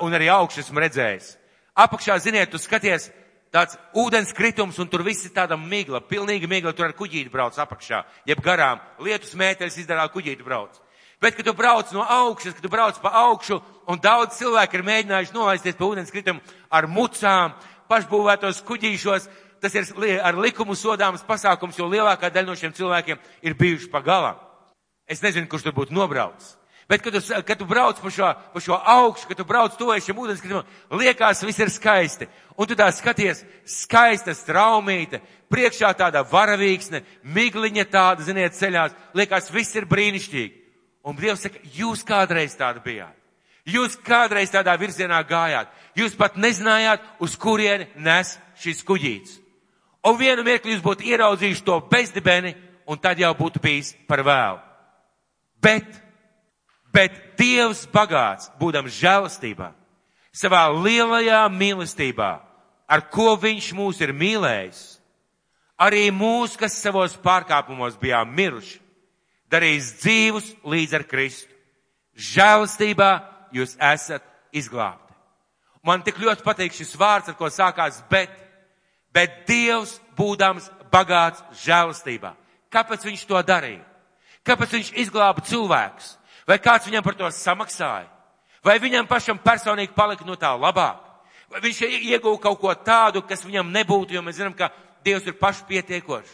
[0.06, 1.35] un arī augšas esmu redzējis.
[1.80, 3.11] Apakšā, ziniet, tu skaties,
[3.54, 7.58] tāds ūdens kritums un tur viss ir tāda migla, pilnīgi migla, tur ar kuģīti brauc
[7.58, 8.80] apakšā, jeb garām.
[9.02, 10.78] Lietus mētelis izdarā kuģīti brauc.
[11.20, 13.58] Bet, kad tu brauc no augšas, kad tu brauc pa augšu,
[13.92, 16.40] un daudz cilvēku ir mēģinājuši nolaisties pa ūdens kritumu
[16.72, 17.58] ar mucām,
[17.90, 19.26] pašbūvētos kuģīšos,
[19.60, 19.90] tas ir
[20.24, 24.40] ar likumu sodāms pasākums, jo lielākā daļa no šiem cilvēkiem ir bijuši pa galam.
[25.10, 26.54] Es nezinu, kurš tur būtu nobraucis.
[26.90, 30.11] Bet, kad tu, kad tu brauc pa šo, pa šo augšu, kad tu brauc tuvējuši
[30.11, 32.26] šim ūdenskritumam, liekas, viss ir skaisti.
[32.59, 35.20] Un tu tā skaties, skaista straumīte,
[35.55, 40.50] priekšā tāda varavīksne, migliņa tāda, ziniet, ceļās, liekas, viss ir brīnišķīgi.
[41.07, 43.14] Un Dievs saka, jūs kādreiz tāda bijāt.
[43.70, 45.70] Jūs kādreiz tādā virzienā gājāt.
[45.94, 49.38] Jūs pat nezinājāt, uz kurieni nes šis kuģīts.
[50.11, 52.57] Un vienu mirkli jūs būtu ieraudzījuši to bezdibeni,
[52.90, 54.59] un tad jau būtu bijis par vēlu.
[55.62, 55.87] Bet
[56.90, 59.70] Bet Dievs bagāts, būdams žēlastībā,
[60.35, 62.31] savā lielajā mīlestībā,
[62.90, 64.81] ar ko Viņš mūs ir mīlējis,
[65.79, 68.81] arī mūs, kas savos pārkāpumos bijām miruši,
[69.50, 71.55] darīs dzīvus līdz ar Kristu.
[72.14, 73.11] Žēlastībā
[73.55, 75.14] jūs esat izglābti.
[75.87, 78.33] Man tik ļoti patīk šis vārds, ar ko sākās bet,
[79.14, 82.35] bet Dievs būdams bagāts žēlastībā.
[82.70, 83.85] Kāpēc viņš to darīja?
[84.46, 86.16] Kāpēc viņš izglāba cilvēkus?
[86.50, 88.08] Vai kāds viņam par to samaksāja?
[88.66, 90.98] Vai viņam pašam personīgi palika no tā labāk?
[91.50, 94.72] Vai viņš ieguva kaut ko tādu, kas viņam nebūtu, jo mēs zinām, ka
[95.04, 96.32] Dievs ir paši pietiekošs.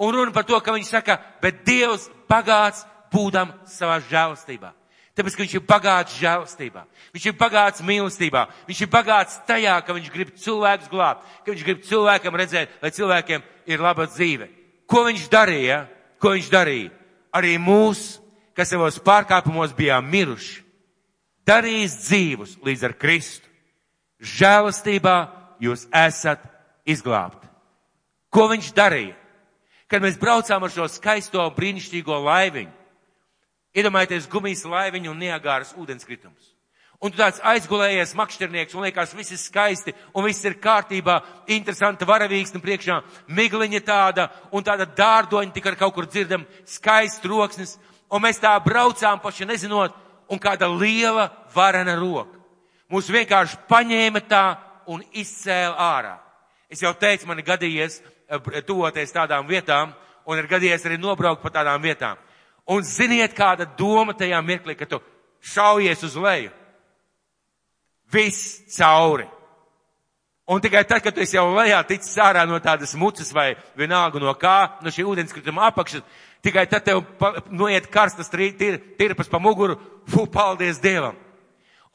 [0.00, 4.72] Un runa par to, ka viņš saka, bet Dievs bagāts būdam savā žēlstībā.
[5.12, 9.92] Tāpēc, ka viņš ir bagāts žēlstībā, viņš ir bagāts mīlestībā, viņš ir bagāts tajā, ka
[9.92, 14.48] viņš grib cilvēkus glābt, ka viņš grib cilvēkam redzēt, lai cilvēkiem ir laba dzīve.
[14.88, 15.82] Ko viņš darīja?
[16.16, 16.94] Ko viņš darīja?
[17.36, 18.21] Arī mūsu
[18.56, 20.62] kas savos pārkāpumos bijām miruši,
[21.46, 23.48] darīs dzīvus līdz ar Kristu.
[24.22, 25.16] Žēlastībā
[25.62, 26.44] jūs esat
[26.86, 27.48] izglābti.
[28.32, 29.16] Ko viņš darīja?
[29.90, 32.72] Kad mēs braucām ar šo skaisto brīnišķīgo laiviņu,
[33.76, 36.52] iedomājieties gumijas laiviņu un neagāras ūdenskritums.
[37.02, 41.16] Un tu tāds aizgulējies makšķernieks un liekas, viss ir skaisti un viss ir kārtībā,
[41.50, 47.74] interesanta varavīksne priekšā, migliņa tāda un tāda dārdoņa tik ar kaut kur dzirdam, skaists troksnis
[48.12, 49.96] un mēs tā braucām paši nezinot,
[50.28, 52.38] un kāda liela varena roka.
[52.92, 54.44] Mūs vienkārši paņēma tā
[54.92, 56.16] un izcēla ārā.
[56.72, 59.94] Es jau teicu, man ir gadījies eh, tuvoties tādām vietām,
[60.28, 62.20] un ir gadījies arī nobraukt pa tādām vietām.
[62.68, 65.00] Un ziniet, kāda doma tajā mirklī, ka tu
[65.52, 66.52] šaujies uz leju.
[68.12, 69.26] Viss cauri.
[70.52, 74.20] Un tikai tad, kad tu esi jau lejā ticis ārā no tādas mucas vai vienalga
[74.20, 76.02] no kā, no šī ūdenskrituma apakšas,
[76.44, 77.00] tikai tad tev
[77.48, 81.16] noiet karstas tirpas pa muguru, fu, paldies Dievam.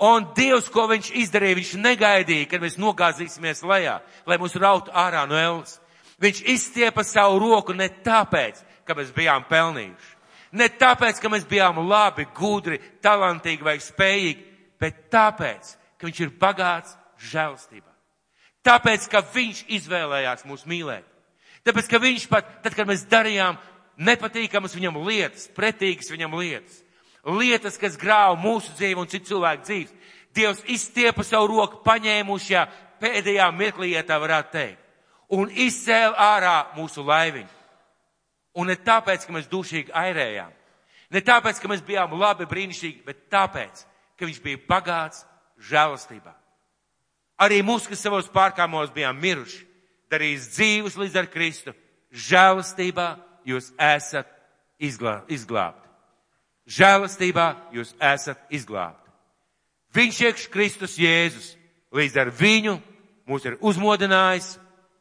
[0.02, 5.26] Un Dievs, ko viņš izdarīja, viņš negaidīja, kad mēs nogāzīsimies lejā, lai mūs rautu ārā
[5.30, 5.80] no ēlas.
[6.22, 10.14] Viņš izstiepa savu roku ne tāpēc, ka mēs bijām pelnījuši.
[10.58, 14.48] Ne tāpēc, ka mēs bijām labi, gudri, talantīgi vai spējīgi,
[14.82, 16.98] bet tāpēc, ka viņš ir bagāts
[17.30, 17.97] žēlstībā.
[18.68, 21.06] Tāpēc, ka viņš izvēlējās mūs mīlēt.
[21.68, 23.58] Tāpēc, ka viņš pat, tad, kad mēs darījām
[23.98, 26.82] nepatīkamas viņam lietas, pretīgas viņam lietas,
[27.28, 29.96] lietas, kas grāva mūsu dzīvi un citu cilvēku dzīves,
[30.38, 32.68] Dievs izstiepa savu roku, paņēma uz šajā
[33.02, 34.84] pēdējā mirklī, ja tā varētu teikt,
[35.34, 37.54] un izcēla ārā mūsu laiviņu.
[38.58, 40.52] Un ne tāpēc, ka mēs dušīgi airējām,
[41.14, 43.82] ne tāpēc, ka mēs bijām labi, brīnišķīgi, bet tāpēc,
[44.18, 45.26] ka viņš bija bagāts
[45.72, 46.36] žēlastībā.
[47.38, 49.62] Arī mūs, kas savos pārkāmos bijām miruši,
[50.10, 51.74] darījis dzīvus līdz ar Kristu,
[52.10, 53.10] žēlastībā
[53.46, 54.30] jūs esat
[54.80, 55.86] izglā, izglābti.
[56.68, 59.06] Žēlastībā jūs esat izglābti.
[59.96, 61.54] Viņš iekš Kristus Jēzus
[61.96, 62.76] līdz ar viņu
[63.30, 64.58] mūs ir uzmodinājis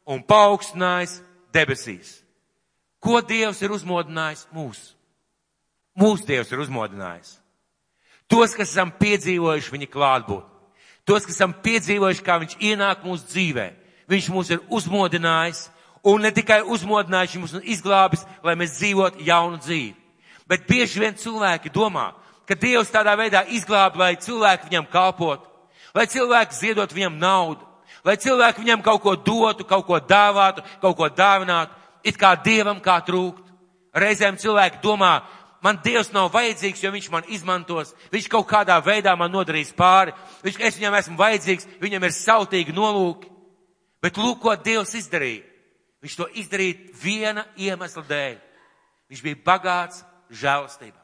[0.07, 1.19] un paaugstinājis
[1.55, 2.21] debesīs.
[3.03, 4.93] Ko Dievs ir uzmodinājis mūs?
[5.97, 7.37] Mūsu Dievs ir uzmodinājis.
[8.29, 10.56] Tos, kas esam piedzīvojuši viņa klātbūtni.
[11.07, 13.67] Tos, kas esam piedzīvojuši, kā viņš ienāk mūsu dzīvē.
[14.11, 15.69] Viņš mūs ir uzmodinājis
[16.07, 19.95] un ne tikai uzmodinājis, viņš mūs izglābis, lai mēs dzīvotu jaunu dzīvi.
[20.47, 22.13] Bet bieži vien cilvēki domā,
[22.47, 25.47] ka Dievs tādā veidā izglāb, lai cilvēki viņam kalpotu,
[25.95, 27.67] lai cilvēki ziedot viņam naudu,
[28.07, 31.75] lai cilvēki viņam kaut ko dotu, kaut ko dāvātu, kaut ko dāvinātu,
[32.07, 33.43] it kā Dievam kā trūkt.
[33.97, 35.25] Reizēm cilvēki domā,
[35.67, 40.15] man Dievs nav vajadzīgs, jo viņš man izmantos, viņš kaut kādā veidā man nodarīs pāri,
[40.45, 43.33] viņš, es viņam esmu vajadzīgs, viņam ir sautīgi nolūki.
[44.03, 45.43] Bet lūk, ko Dievs izdarīja.
[46.05, 48.37] Viņš to izdarīja viena iemesla dēļ.
[49.11, 51.03] Viņš bija bagāts žēlastībā.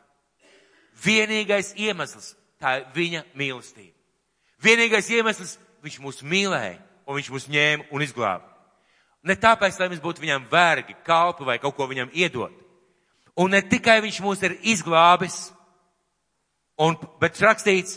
[1.03, 3.97] Vienīgais iemesls tā ir viņa mīlestība.
[4.63, 8.47] Vienīgais iemesls viņš mūs mīlēja un viņš mūs ņēma un izglāba.
[9.27, 12.62] Ne tāpēc, lai mēs būtu viņam vergi, kalpi vai kaut ko viņam iedot.
[13.37, 15.51] Un ne tikai viņš mūs ir izglābis,
[16.77, 17.97] un, bet rakstīts,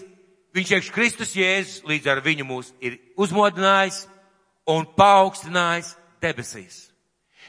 [0.56, 4.06] viņš iekš Kristus Jēzus līdz ar viņu mūs ir uzmodinājis
[4.72, 6.86] un paaugstinājis debesīs.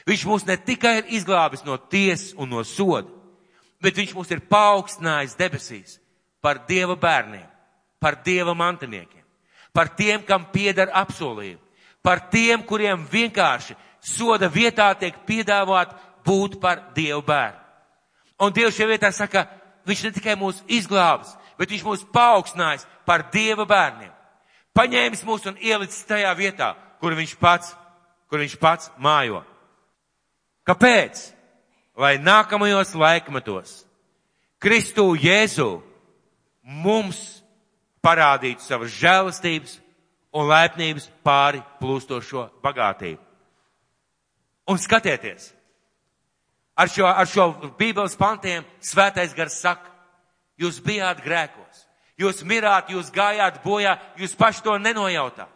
[0.07, 3.07] Viņš mūs ne tikai ir izglābis no tiesas un no soda,
[3.83, 5.97] bet viņš mūs ir paaugstinājis debesīs
[6.43, 7.47] par Dieva bērniem,
[7.99, 9.23] par Dieva mantiniekiem,
[9.73, 11.59] par tiem, kam pieder apsolījumi,
[12.03, 15.95] par tiem, kuriem vienkārši soda vietā tiek piedāvāt
[16.27, 17.66] būt par Dievu bērnu.
[18.41, 19.47] Un Dievs šajā vietā saka,
[19.87, 24.13] viņš ne tikai mūs izglābs, bet viņš mūs paaugstinājis par Dieva bērniem.
[24.77, 27.73] Paņēmis mūs un ielicis tajā vietā, kur viņš pats,
[28.29, 29.41] kur viņš pats mājo.
[30.67, 31.33] Kāpēc?
[31.97, 33.87] Lai nākamajos laikmetos
[34.61, 35.79] Kristu Jēzu
[36.61, 37.17] mums
[38.05, 39.79] parādītu savas žēlastības
[40.37, 43.21] un laipnības pāri plūstošo bagātību.
[44.67, 45.51] Un skatieties,
[46.77, 47.49] ar šo, ar šo
[47.79, 49.89] Bībeles pantiem svētais gars saka,
[50.61, 51.85] jūs bijāt grēkos,
[52.21, 55.53] jūs mirāt, jūs gājāt bojā, jūs paši to nenojautāt.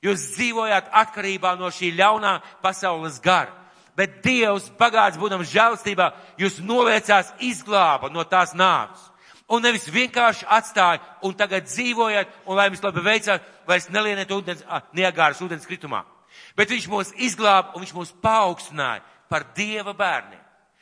[0.00, 3.52] Jūs dzīvojāt atkarībā no šī ļaunā pasaules gara.
[3.92, 6.06] Bet Dievs, bagāts būdams žēlstībā,
[6.40, 9.02] jūs noliecās izglāba no tās nāves.
[9.50, 14.62] Un nevis vienkārši atstāja un tagad dzīvojat un lai jums labi veicās, vairs nelieniet ūdens,
[14.96, 16.04] niegāras ūdens kritumā.
[16.56, 20.39] Bet viņš mūs izglāba un viņš mūs paaugstināja par Dieva bērniem.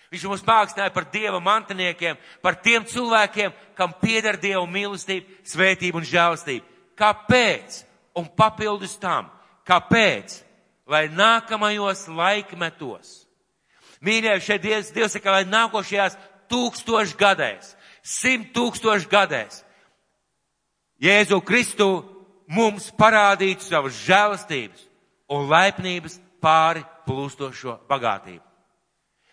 [0.09, 6.09] Viņš mūs pākstināja par Dieva mantiniekiem, par tiem cilvēkiem, kam pieder Dieva mīlestība, svētība un
[6.09, 6.65] žēlastība.
[6.99, 7.85] Kāpēc?
[8.19, 9.29] Un papildus tam,
[9.69, 10.41] kāpēc?
[10.89, 13.29] Lai nākamajos laikmetos.
[14.03, 16.17] Mīļie, šeit Dievs, Dievs saka, lai nākošajās
[16.49, 19.61] tūkstošu gadēs, simt tūkstošu gadēs,
[20.99, 21.87] Jēzu Kristu
[22.51, 24.83] mums parādītu savas žēlastības
[25.31, 28.48] un laipnības pāri plūstošo bagātību.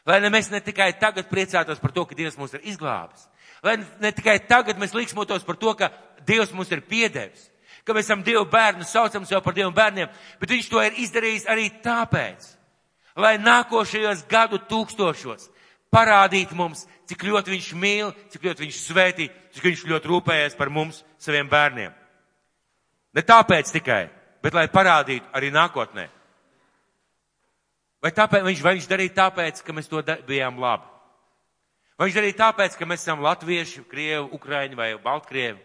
[0.06, 3.26] Lai ne mēs ne tikai tagad priecātos par to, ka Dievs mūs ir izglābis,
[3.66, 5.89] lai ne tikai tagad mēs liksmotos par to, ka
[6.28, 7.47] Dievs mums ir piedevis,
[7.86, 11.49] ka mēs esam Dieva bērni, saucam sev par Dieva bērniem, bet Viņš to ir izdarījis
[11.49, 12.45] arī tāpēc,
[13.18, 15.49] lai nākošajos gadu tūkstošos
[15.93, 20.70] parādītu mums, cik ļoti Viņš mīl, cik ļoti Viņš svētī, cik Viņš ļoti rūpējas par
[20.70, 21.93] mums, saviem bērniem.
[23.16, 24.03] Ne tāpēc tikai,
[24.43, 26.10] bet lai parādītu arī nākotnē.
[28.06, 30.86] Vai, tāpēc, viņš, vai viņš darīja tāpēc, ka mēs to bijām labi?
[31.97, 35.58] Vai viņš darīja tāpēc, ka mēs esam latvieši, krievi, ukraiņi vai baltkrievi?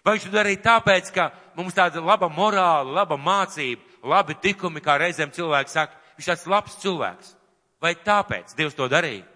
[0.00, 1.26] Vai viņš to darīja tāpēc, ka
[1.58, 6.78] mums tāda laba morāla, laba mācība, labi tikumi, kā reizēm cilvēki saka, viņš tāds labs
[6.80, 7.34] cilvēks?
[7.84, 9.28] Vai tāpēc Dievs to darīja?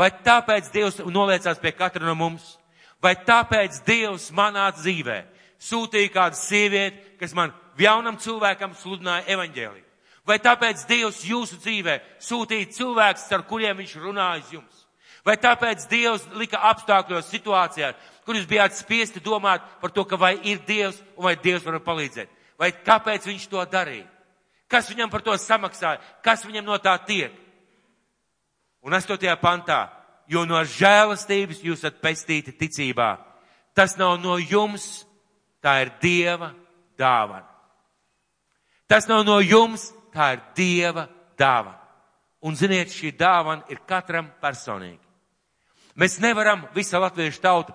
[0.00, 2.56] Vai tāpēc Dievs noliecās pie katra no mums?
[3.04, 5.20] Vai tāpēc Dievs manā dzīvē
[5.60, 9.89] sūtīja kādu sievieti, kas man jaunam cilvēkam sludināja evaņģēliju?
[10.26, 14.86] Vai tāpēc Dievs jūsu dzīvē sūtīja cilvēkus, ar kuriem viņš runājas jums?
[15.24, 17.92] Vai tāpēc Dievs lika apstākļos situācijā,
[18.24, 21.80] kur jūs bijāt spiesti domāt par to, ka vai ir Dievs un vai Dievs var
[21.84, 22.30] palīdzēt?
[22.60, 24.08] Vai kāpēc viņš to darīja?
[24.70, 26.00] Kas viņam par to samaksāja?
[26.22, 27.32] Kas viņam no tā tiek?
[28.86, 29.18] Un 8.
[29.42, 29.88] pantā,
[30.30, 33.16] jo no žēlastības jūs esat pestīti ticībā.
[33.74, 35.04] Tas nav no jums,
[35.60, 36.52] tā ir Dieva
[36.98, 37.48] dāvana.
[38.88, 41.06] Tas nav no jums, tā ir Dieva
[41.38, 41.78] dāvana.
[42.40, 45.00] Un ziniet, šī dāvana ir katram personīgi.
[46.00, 47.74] Mēs nevaram visa latviešu tauta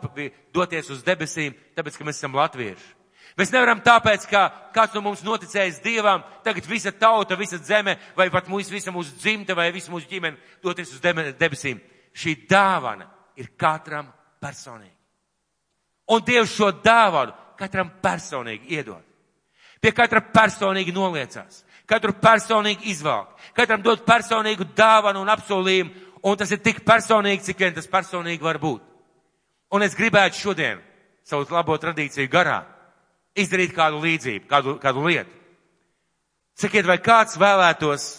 [0.54, 2.94] doties uz debesīm, tāpēc, ka mēs esam latvieši.
[3.36, 8.30] Mēs nevaram tāpēc, ka kāds no mums noticējis Dievam, tagad visa tauta, visa zeme, vai
[8.32, 11.82] pat mūsu, visa mūsu dzimta, vai visa mūsu ģimene doties uz debesīm.
[12.16, 14.08] Šī dāvana ir katram
[14.40, 14.96] personīgi.
[16.16, 19.04] Un Dievs šo dāvanu katram personīgi iedod.
[19.84, 21.65] Pie katra personīgi noliecās.
[21.86, 23.52] Katru personīgi izvēlēt.
[23.56, 25.92] Katram dod personīgu dāvanu un apsolījumu,
[26.26, 28.82] un tas ir tik personīgi, cik vien tas personīgi var būt.
[29.76, 30.82] Un es gribētu šodien,
[31.26, 32.64] savu labo tradīciju garā,
[33.38, 35.32] izdarīt kādu līdzību, kādu, kādu lietu.
[36.56, 38.10] Sakiet, vai kāds vēlētos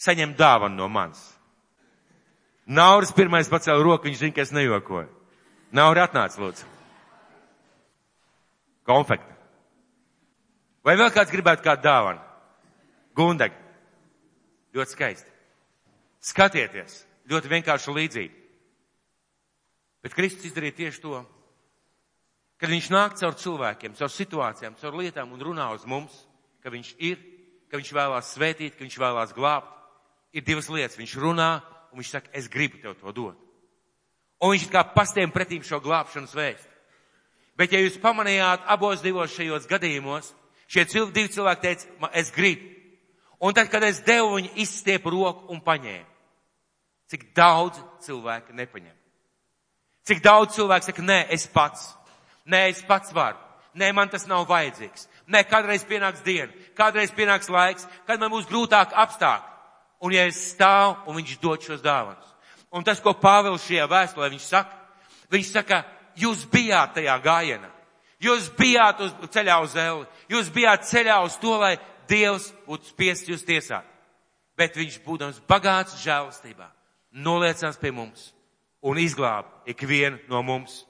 [0.00, 1.20] saņemt dāvanu no manis?
[2.66, 5.10] Nauris pirmais pacēla roku, viņš zina, ka es nejokoju.
[5.76, 6.66] Nauri atnāc, lūdzu.
[8.86, 9.34] Konfekti.
[10.86, 12.25] Vai vēl kāds gribētu kādu dāvanu?
[13.16, 13.54] Gundeg.
[14.76, 15.32] Ļoti skaisti.
[16.26, 16.98] Skatieties,
[17.30, 18.42] ļoti vienkārši līdzība.
[20.04, 21.20] Bet Kristus izdarīja tieši to,
[22.60, 26.14] kad viņš nāk caur cilvēkiem, caur situācijām, caur lietām un runā uz mums,
[26.62, 27.18] ka viņš ir,
[27.70, 29.72] ka viņš vēlās svētīt, ka viņš vēlās glābt.
[30.36, 30.98] Ir divas lietas.
[30.98, 31.50] Viņš runā
[31.92, 33.40] un viņš saka, es gribu tev to dot.
[34.44, 36.72] Un viņš kā pastiem pretīm šo glābšanas vēstu.
[37.56, 40.28] Bet ja jūs pamanījāt abos divos šajos gadījumos,
[40.68, 42.75] šie cilvēki, divi cilvēki teica, es gribu.
[43.40, 46.06] Un tad, kad es devu, viņi izstiepa roku un paņēma.
[47.10, 48.94] Cik daudz cilvēku nepaņem.
[50.06, 51.92] Cik daudz cilvēku saka, nē, es pats.
[52.46, 53.38] Nē, es pats varu.
[53.76, 55.06] Nē, man tas nav vajadzīgs.
[55.28, 59.52] Nē, kādreiz pienāks diena, kādreiz pienāks laiks, kad man būs grūtāk apstākļi.
[60.06, 62.32] Un ja es stāvu un viņš dod šos dāvanas.
[62.70, 64.78] Un tas, ko Pāvils šajā vēstulē viņš saka,
[65.32, 65.82] viņš saka,
[66.16, 67.70] jūs bijāt tajā gājienā.
[68.22, 70.06] Jūs bijāt uz ceļā uz Eli.
[70.32, 71.76] Jūs bijāt ceļā uz to, lai
[72.08, 73.86] Dievs būtu spiests jūs tiesāt.
[74.56, 76.70] Bet viņš, būdams bagāts žēlastībā,
[77.12, 78.30] noliecās pie mums
[78.86, 80.84] un izglāba ikvienu no mums.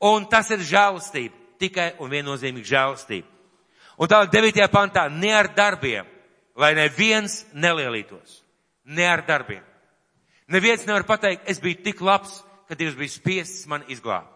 [0.00, 3.26] Un tas ir žēlastība, tikai un viennozīmīgi žēlastība.
[4.00, 4.68] Un tālāk 9.
[4.72, 6.06] pantā, ne ar darbiem,
[6.56, 8.40] lai neviens nelielītos.
[8.84, 9.64] Ne ar darbiem.
[10.50, 14.30] Neviens nevar pateikt, es biju tik labs, ka Dievs bija spiests man izglābt.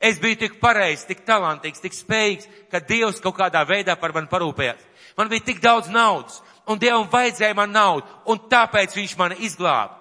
[0.00, 4.30] Es biju tik pareizs, tik talantīgs, tik spējīgs, ka Dievs kaut kādā veidā par mani
[4.32, 4.86] parūpējās.
[5.18, 6.40] Man bija tik daudz naudas,
[6.70, 9.96] un Dievam vajadzēja man naudu, un tāpēc viņš mani izglāba.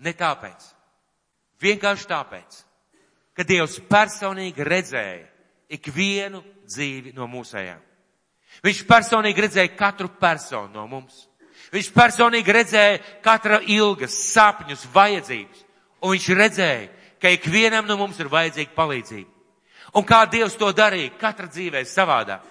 [0.00, 0.64] Ne tāpēc.
[1.60, 2.62] Vienkārši tāpēc,
[3.36, 5.26] ka Dievs personīgi redzēja
[5.76, 7.80] ikvienu dzīvi no mūsējām.
[8.64, 11.26] Viņš personīgi redzēja katru personu no mums.
[11.70, 15.66] Viņš personīgi redzēja katra ilgas, sapņus, vajadzības.
[16.00, 16.88] Un viņš redzēja,
[17.20, 19.30] ka ikvienam no mums ir vajadzīga palīdzība.
[19.94, 22.42] Un kā Dievs to darīja, katra dzīvē savādāk.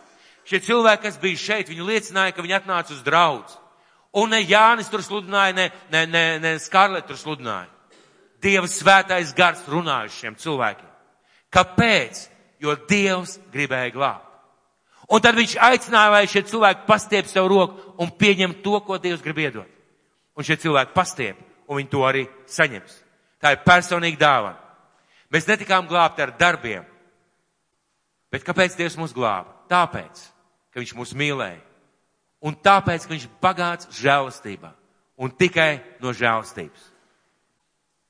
[0.49, 3.53] Šie cilvēki, kas bija šeit, viņi liecināja, ka viņi atnāca uz draudz.
[4.17, 7.69] Un ne Jānis tur sludināja, ne, ne, ne, ne Skarlet tur sludināja.
[8.41, 10.89] Dieva svētais gars runāja šiem cilvēkiem.
[11.53, 12.23] Kāpēc?
[12.59, 14.25] Jo Dievs gribēja glābt.
[15.09, 19.23] Un tad viņš aicināja, lai šie cilvēki pastiep savu roku un pieņem to, ko Dievs
[19.25, 19.69] grib iedot.
[20.37, 21.39] Un šie cilvēki pastiep,
[21.69, 22.97] un viņi to arī saņems.
[23.41, 24.57] Tā ir personīga dāvana.
[25.33, 26.83] Mēs netikām glābti ar darbiem.
[28.29, 29.53] Bet kāpēc Dievs mūs glāba?
[29.69, 30.21] Tāpēc,
[30.73, 31.61] ka Viņš mūs mīlēja.
[32.45, 34.73] Un tāpēc, ka Viņš bagāts žēlastībā.
[35.19, 36.85] Un tikai no žēlastības.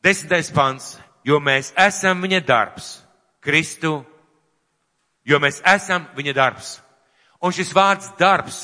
[0.04, 0.98] Desmitais pants.
[1.26, 3.00] Jo mēs esam viņa darbs.
[3.44, 4.00] Kristu.
[5.28, 6.78] Jo mēs esam viņa darbs.
[7.44, 8.62] Un šis vārds darbs.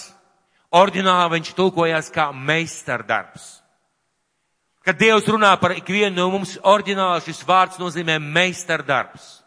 [0.76, 3.66] Ordināli viņš tulkojās kā meistardarbs.
[4.86, 9.40] Kad Dievs runā par ikvienu no mums, oriģināli šis vārds nozīmē meistardarbs.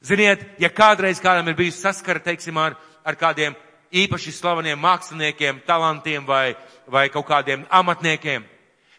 [0.00, 3.56] Ziniet, ja kādreiz kādam ir bijis saskara, teiksim, ar, ar kādiem
[3.92, 6.54] īpaši slaveniem māksliniekiem, talantiem vai,
[6.86, 8.44] vai kaut kādiem amatniekiem,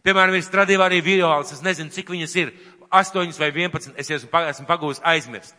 [0.03, 2.53] piemēram, ir stradīva arī violas, es nezinu, cik viņas ir,
[2.91, 5.55] 8 vai 11, es esmu, esmu pagūs aizmirst.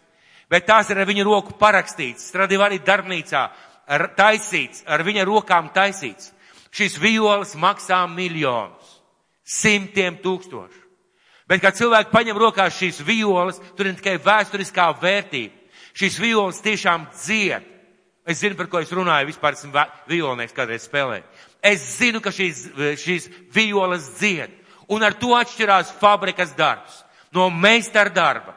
[0.53, 3.43] Bet tās ir ar viņa roku parakstīts, stradīva arī darbnīcā,
[3.89, 6.33] ar, taisīts, ar viņa rokām taisīts.
[6.73, 8.99] Šīs violas maksā miljonus.
[9.45, 10.81] Simtiem tūkstošu.
[11.49, 15.57] Bet, kad cilvēki paņem rokās šīs violas, tur ir tikai vēsturiskā vērtība.
[15.93, 17.72] Šīs violas tiešām dzied.
[18.27, 19.75] Es zinu, par ko es runāju, vispār esmu
[20.07, 21.47] violnieks kādreiz spēlējis.
[21.63, 22.69] Es zinu, ka šīs,
[23.03, 24.53] šīs violas dzied.
[24.93, 27.03] Un ar to atšķirās fabrikas darbs.
[27.33, 28.53] no meistardarba,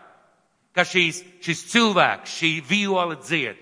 [0.75, 3.55] ka šīs, šis cilvēks, šī viola dzied.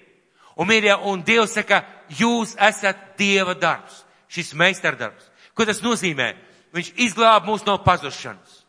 [0.57, 5.29] Un, mīļie, un Dievs saka, jūs esat Dieva darbs, šis meistardarbs.
[5.53, 6.33] Ko tas nozīmē?
[6.73, 8.63] Viņš izglāba mūs no pazušanas.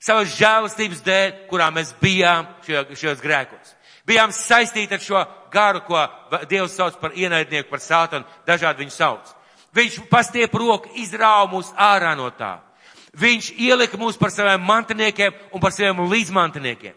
[0.00, 3.74] Savas žēlastības dēļ, kurā mēs bijām šajos, šajos grēkos.
[4.10, 5.20] Bijām saistīti ar šo
[5.52, 6.00] garu, ko
[6.50, 9.36] Dievs sauc par ienaidnieku, par sātanu, dažādi viņu sauc.
[9.74, 12.58] Viņš pastiep roku, izrāva mūs ārā no tā.
[13.14, 16.94] Viņš ielika mūs par saviem mantiniekiem un par saviem līdzmantiniekiem.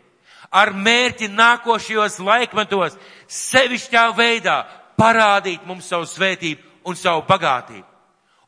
[0.53, 2.97] Ar mērķi nākošajos laikmetos
[3.29, 4.59] sevišķā veidā
[4.97, 7.85] parādīt mums savu svētību un savu bagātību.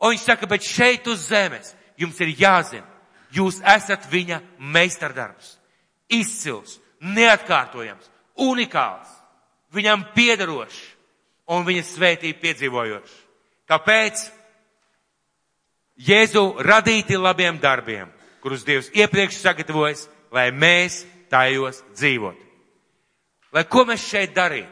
[0.01, 2.85] Un viņš saka, bet šeit uz zemes jums ir jāzina,
[3.33, 5.55] jūs esat viņa meistardarbs.
[6.09, 8.11] Izcils, neatkārtojams,
[8.41, 9.09] unikāls,
[9.75, 10.81] viņam piedarošs
[11.51, 13.15] un viņa svētību piedzīvojošs.
[13.69, 14.25] Kāpēc?
[15.95, 18.09] Jēzu radīti labiem darbiem,
[18.43, 22.41] kurus Dievs iepriekš sagatavojas, lai mēs tajos dzīvotu.
[23.55, 24.71] Lai ko mēs šeit darītu?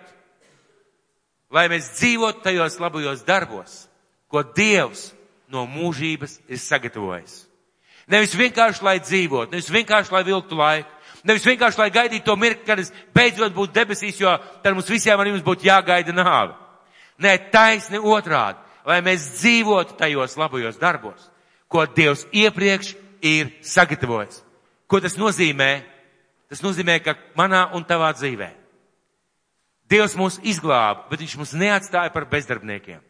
[1.53, 3.85] Lai mēs dzīvotu tajos labajos darbos,
[4.27, 5.11] ko Dievs
[5.47, 7.43] no mūžības ir sagatavojis.
[8.11, 10.89] Nevis vienkārši, lai dzīvotu, nevis vienkārši, lai vilktu laiku,
[11.23, 15.19] nevis vienkārši, lai gaidītu to mirkli, kad es beidzot būtu debesīs, jo tad mums visiem
[15.19, 16.53] ar jums būtu jāgaida nāve.
[17.23, 21.29] Nē, taisni otrādi lai mēs dzīvotu tajos labajos darbos,
[21.67, 22.93] ko Dievs iepriekš
[23.23, 24.41] ir sagatavojis.
[24.87, 25.71] Ko tas nozīmē?
[26.51, 28.51] Tas nozīmē, ka manā un tavā dzīvē
[29.89, 33.01] Dievs mūs izglāba, bet Viņš mūs neatstāja par bezdarbniekiem.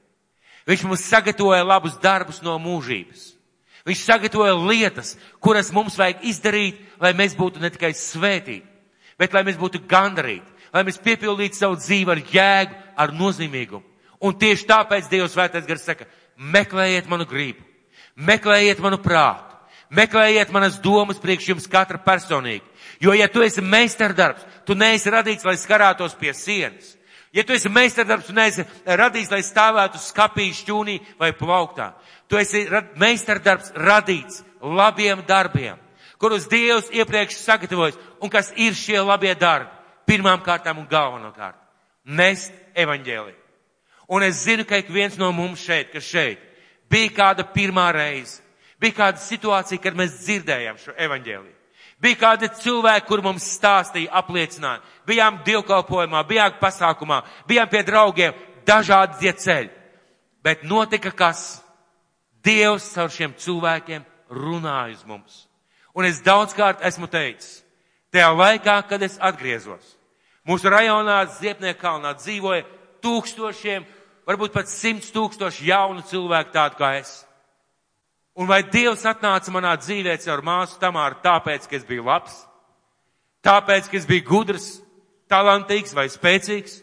[0.68, 3.34] Viņš mums sagatavoja labus darbus no mūžības.
[3.84, 8.64] Viņš sagatavoja lietas, kuras mums vajag izdarīt, lai mēs būtu ne tikai svētīti,
[9.20, 13.84] bet lai mēs būtu gandarīti, lai mēs piepildītu savu dzīvi ar jēgu, ar nozīmīgumu.
[14.24, 16.08] Un tieši tāpēc Dievs svētais gars saka,
[16.40, 17.60] meklējiet manu gribu,
[18.16, 19.58] meklējiet manu prātu,
[19.92, 22.64] meklējiet manas domas priekš jums katra personīgi.
[23.04, 26.96] Jo, ja tu esi meistardarbs, tu neesi radīts, lai skarātos pie sienas.
[27.34, 31.96] Ja tu esi meistardarbs, tu neesi radīts, lai stāvētu skapī, šķūnī vai plauktā.
[32.30, 32.68] Tu esi
[33.02, 35.80] meistardarbs radīts labiem darbiem,
[36.22, 39.72] kurus Dievs iepriekš sagatavojas, un kas ir šie labie darbi,
[40.06, 41.58] pirmām kārtām un galvenokārt.
[42.06, 43.40] Nest evaņģēliju.
[44.14, 46.42] Un es zinu, ka ik viens no mums šeit, kas šeit,
[46.92, 48.44] bija kāda pirmā reize,
[48.78, 51.63] bija kāda situācija, kad mēs dzirdējām šo evaņģēliju.
[52.04, 54.82] Bija kādi cilvēki, kur mums stāstīja, apliecināja.
[55.08, 58.36] Bijām dievkalpojumā, bijām pasākumā, bijām pie draugiem,
[58.68, 59.72] dažādi tie ceļi.
[60.44, 61.62] Bet notika kas?
[62.44, 65.36] Dievs caur šiem cilvēkiem runāja uz mums.
[65.96, 67.62] Un es daudzkārt esmu teicis,
[68.12, 69.94] tajā laikā, kad es atgriezos,
[70.44, 72.66] mūsu rajonā Ziepnieka kalnā dzīvoja
[73.04, 73.86] tūkstošiem,
[74.28, 77.22] varbūt pat simts tūkstoši jaunu cilvēku tādu kā es.
[78.34, 82.40] Un vai Dievs atnāca manā dzīvē caur māsu Tamāru tāpēc, ka es biju labs,
[83.46, 84.70] tāpēc, ka es biju gudrs,
[85.30, 86.80] talantīgs vai spēcīgs?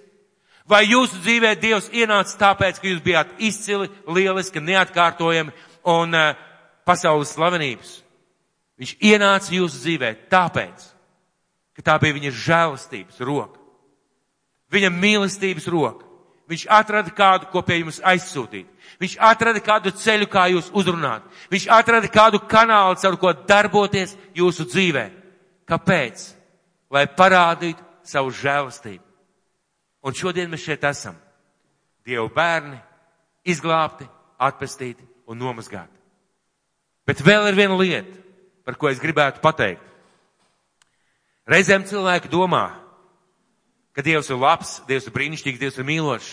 [0.70, 5.50] Vai jūsu dzīvē Dievs ienāca tāpēc, ka jūs bijāt izcili, lieliski, neatkārtojami
[5.90, 6.36] un uh,
[6.86, 7.96] pasaules slavenības?
[8.78, 10.84] Viņš ienāca jūsu dzīvē tāpēc,
[11.74, 13.58] ka tā bija viņa žēlastības roka,
[14.70, 16.06] viņa mīlestības roka.
[16.50, 18.66] Viņš atrada kādu, ko pie jums aizsūtīt.
[18.98, 21.22] Viņš atrada kādu ceļu, kā jūs uzrunāt.
[21.52, 25.04] Viņš atrada kādu kanālu, caur ko darboties jūsu dzīvē.
[25.70, 26.24] Kāpēc?
[26.90, 29.04] Lai parādītu savu žēlastību.
[30.02, 31.14] Un šodien mēs šeit esam.
[32.02, 32.80] Dievu bērni,
[33.46, 34.08] izglābti,
[34.40, 35.94] atpestīti un nomazgāti.
[37.06, 38.16] Bet vēl ir viena lieta,
[38.66, 39.86] par ko es gribētu pateikt.
[41.50, 42.79] Reizēm cilvēki domā,
[43.96, 46.30] ka Dievs ir labs, Dievs ir brīnišķīgs, Dievs ir mīlošs.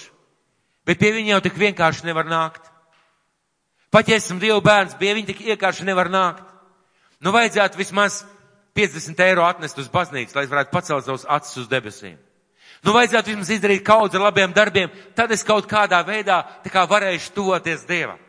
[0.88, 2.70] Bet pie viņa jau tik vienkārši nevar nākt.
[3.92, 6.46] Pat ja esmu Dieva bērns, pie viņa tik vienkārši nevar nākt.
[7.24, 8.22] Nu, vajadzētu vismaz
[8.78, 12.18] 50 eiro atnest uz baznīcu, lai es varētu pacelt savus acis uz debesīm.
[12.86, 16.86] Nu, vajadzētu vismaz izdarīt kaut ar labiem darbiem, tad es kaut kādā veidā tā kā
[16.88, 18.20] varēšu tuvoties Dievam.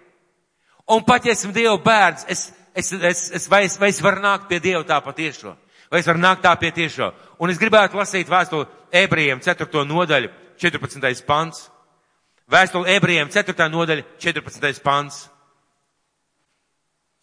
[0.88, 4.24] Un pat ja esmu Dieva bērns, es, es, es, es, vai, es, vai es varu
[4.24, 5.52] nākt pie Dieva tā patiešo?
[5.88, 7.12] Vai es varu nākt tā pie tiešo?
[7.40, 9.84] Un es gribētu lasīt vēstuli ebrejiem 4.
[9.88, 10.30] nodaļu,
[10.60, 11.24] 14.
[11.26, 11.68] pants.
[12.48, 13.68] Vēstuli ebrejiem 4.
[13.72, 14.82] nodaļa, 14.
[14.84, 15.26] pants.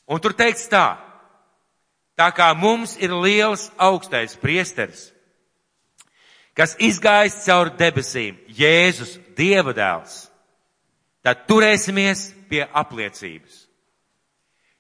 [0.06, 0.98] Un tur teikts tā,
[2.18, 5.08] tā kā mums ir liels augstais priesteris,
[6.54, 10.28] kas izgājis cauri debesīm, Jēzus, Dieva dēls,
[11.26, 13.66] tad turēsimies pie apliecības.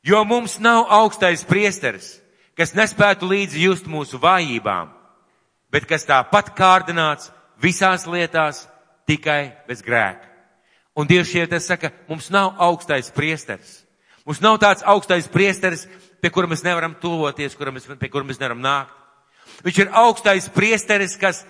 [0.05, 2.19] Jo mums nav augstais priesteris,
[2.57, 4.91] kas nespētu līdzi just mūsu vājībām,
[5.71, 7.31] bet kas tāpat kārdināts
[7.61, 8.65] visās lietās
[9.07, 10.31] tikai bez grēka.
[10.95, 13.81] Un Dievs šeit saka, mums nav augstais priesteris.
[14.25, 15.83] Mums nav tāds augstais priesteris,
[16.21, 18.93] pie kura mēs nevaram tuvoties, kura mēs, pie kura mēs nevaram nākt.
[19.65, 21.43] Viņš ir augstais priesteris, kas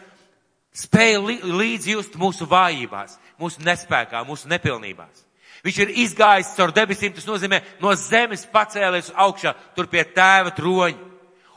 [0.75, 5.23] spēja līdzi just mūsu vājībās, mūsu nespēkā, mūsu nepilnībās.
[5.65, 10.99] Viņš ir izgājis caur debesīm, tas nozīmē no zemes pacēlies augšā, tur pie tēva troņa.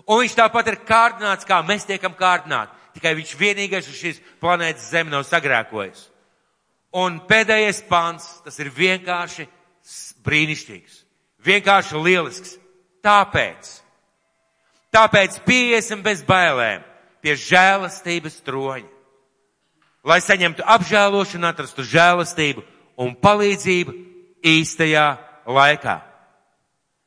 [0.09, 2.72] Un viņš tāpat ir kārdināts, kā mēs tiekam kārdināti.
[2.96, 6.06] Tikai viņš vienīgais uz šīs planētas zemi nav sagrēkojis.
[6.96, 9.44] Un pēdējais pants, tas ir vienkārši
[10.24, 11.02] brīnišķīgs.
[11.44, 12.56] Vienkārši lielisks.
[13.04, 13.74] Tāpēc.
[14.96, 16.80] Tāpēc pieiesim bez bailēm
[17.20, 18.88] pie žēlastības troņa.
[20.09, 22.64] Lai saņemtu apžēlošanu, atrastu žēlastību
[22.99, 23.94] un palīdzību
[24.44, 25.07] īstajā
[25.46, 25.96] laikā.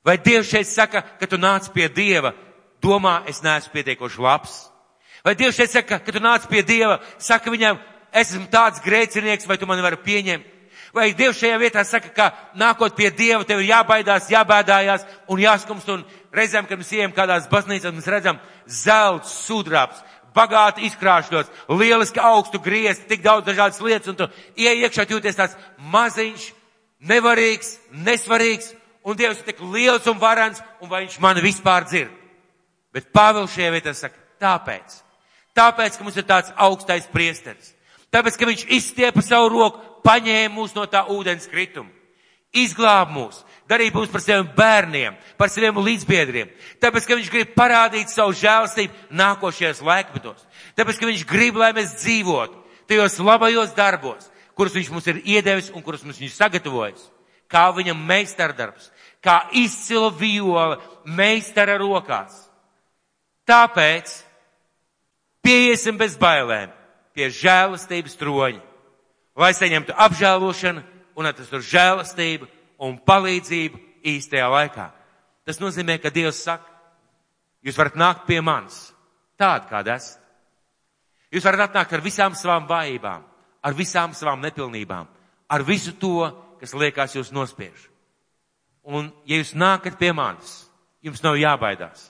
[0.06, 2.34] Vai Dievs šeit saka, ka tu nāc pie Dieva,
[2.82, 4.56] domā, es neesmu pietiekoši labs?
[5.26, 7.78] Vai Dievs šeit saka, ka tu nāc pie Dieva, saka viņam,
[8.10, 10.48] es esmu tāds grēcinieks, vai tu mani vari pieņemt?
[10.96, 15.92] Vai Dievs šajā vietā saka, ka nākot pie Dieva, tev ir jābaidās, jābēdājās un jāskumst,
[15.94, 16.02] un
[16.36, 20.02] reizēm, kad mēs ejam kādās baznīcās, mēs redzam zelts, sudrabs,
[20.36, 24.28] bagāti izkrāšļots, lieliski augstu griezt, tik daudz dažādas lietas, un tu
[24.60, 25.58] ieiekšā jūties tāds
[25.92, 26.48] maziņš,
[27.12, 27.76] nevarīgs,
[28.06, 28.74] nesvarīgs,
[29.04, 32.12] un Dievs ir tik liels un varans, un vai viņš mani vispār dzird.
[32.92, 35.00] Bet Pāvils šajā vietā saka, tāpēc.
[35.56, 37.74] Tāpēc, ka mums ir tāds augstais priesteris.
[38.12, 41.92] Tāpēc, ka viņš izstiepa savu roku, paņēma mūs no tā ūdens krituma.
[42.52, 46.50] Izglāb mūs, darīja mūs par saviem bērniem, par saviem līdzbiedriem.
[46.82, 50.46] Tāpēc, ka viņš grib parādīt savu žēlstību nākošajos laikmetos.
[50.78, 52.60] Tāpēc, ka viņš grib, lai mēs dzīvotu
[52.90, 57.08] tajos labajos darbos, kurus viņš mums ir iedevis un kurus mums viņš sagatavojis.
[57.52, 58.90] Kā viņam meistardarbs,
[59.24, 62.48] kā izcila viola meistara rokās.
[63.48, 64.14] Tāpēc
[65.44, 66.72] pieiesim bez bailēm
[67.16, 68.62] pie žēlastības troņa,
[69.36, 70.84] lai saņemtu apžēlošanu
[71.20, 72.48] un atrastu žēlastību
[72.82, 73.80] un palīdzību
[74.12, 74.88] īstajā laikā.
[75.46, 76.68] Tas nozīmē, ka Dievs saka,
[77.66, 78.90] jūs varat nākt pie manis,
[79.40, 80.20] tāda kāda esat.
[81.32, 83.24] Jūs varat atnākt ar visām savām vājībām,
[83.64, 85.08] ar visām savām nepilnībām,
[85.48, 86.28] ar visu to,
[86.60, 87.88] kas liekas jūs nospiež.
[88.84, 90.66] Un, ja jūs nākat pie manis,
[91.06, 92.10] jums nav jābaidās,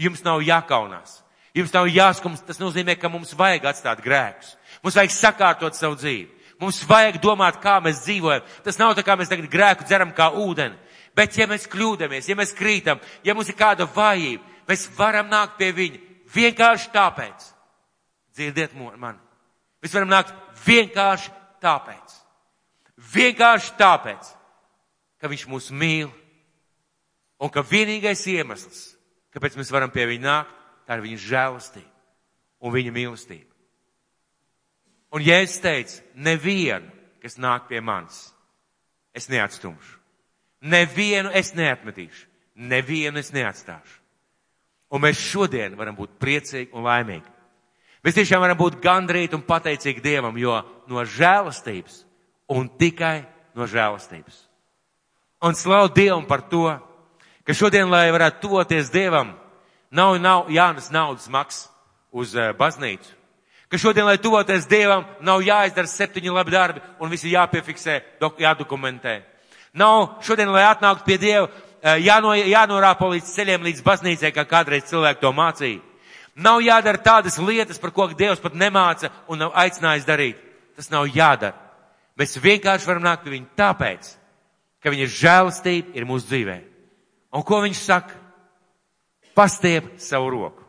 [0.00, 1.20] jums nav jākaunās,
[1.56, 6.32] jums nav jāskums, tas nozīmē, ka mums vajag atstāt grēkus, mums vajag sakārtot savu dzīvi.
[6.60, 8.44] Mums vajag domāt, kā mēs dzīvojam.
[8.64, 10.78] Tas nav tā, kā mēs tagad grēku dzeram kā ūdeni.
[11.16, 15.56] Bet ja mēs kļūdamies, ja mēs krītam, ja mums ir kāda vājība, mēs varam nākt
[15.60, 16.00] pie viņa
[16.34, 17.46] vienkārši tāpēc.
[18.36, 19.18] Dzirdiet mani.
[19.80, 20.34] Mēs varam nākt
[20.66, 21.32] vienkārši
[21.64, 22.16] tāpēc.
[23.14, 24.28] Vienkārši tāpēc,
[25.20, 26.12] ka viņš mūs mīl.
[27.40, 28.96] Un ka vienīgais iemesls,
[29.36, 30.54] kāpēc mēs varam pie viņa nākt,
[30.88, 31.92] tā ir viņa žēlastība
[32.64, 33.55] un viņa mīlestība.
[35.14, 36.90] Un Jēzus teica, nevienu,
[37.22, 38.26] kas nāk pie manis,
[39.14, 39.94] es neatstumšu.
[40.66, 42.26] Nevienu es neatmetīšu,
[42.56, 44.00] nevienu es neatstāšu.
[44.90, 47.32] Un mēs šodien varam būt priecīgi un laimīgi.
[48.06, 52.04] Mēs tiešām varam būt gandrīti un pateicīgi Dievam, jo no žēlastības
[52.54, 53.24] un tikai
[53.58, 54.36] no žēlastības.
[55.42, 56.68] Un slavu Dievam par to,
[57.42, 59.34] ka šodien, lai varētu toties Dievam,
[59.90, 61.64] nav, nav jānes naudas maks
[62.14, 63.15] uz uh, baznīcu.
[63.68, 67.98] Ka šodien, lai tuvoties Dievam, nav jāizdara septiņi labi darbi un visi jāpiefiksē,
[68.38, 69.16] jādokumentē.
[69.74, 71.48] Nav šodien, lai atnāktu pie Dieva,
[71.98, 75.82] jāno, jānorāpo līdz ceļiem, līdz baznīcai, kā kādreiz cilvēki to mācīja.
[76.36, 80.38] Nav jādara tādas lietas, par ko Dievs pat nemāca un nav aicinājis darīt.
[80.76, 81.56] Tas nav jādara.
[82.16, 84.12] Mēs vienkārši varam nākt pie viņa tāpēc,
[84.84, 86.56] ka viņa žēlastība ir mūsu dzīvē.
[87.34, 88.22] Un ko viņš saka?
[89.36, 90.62] Pastiep savu roku.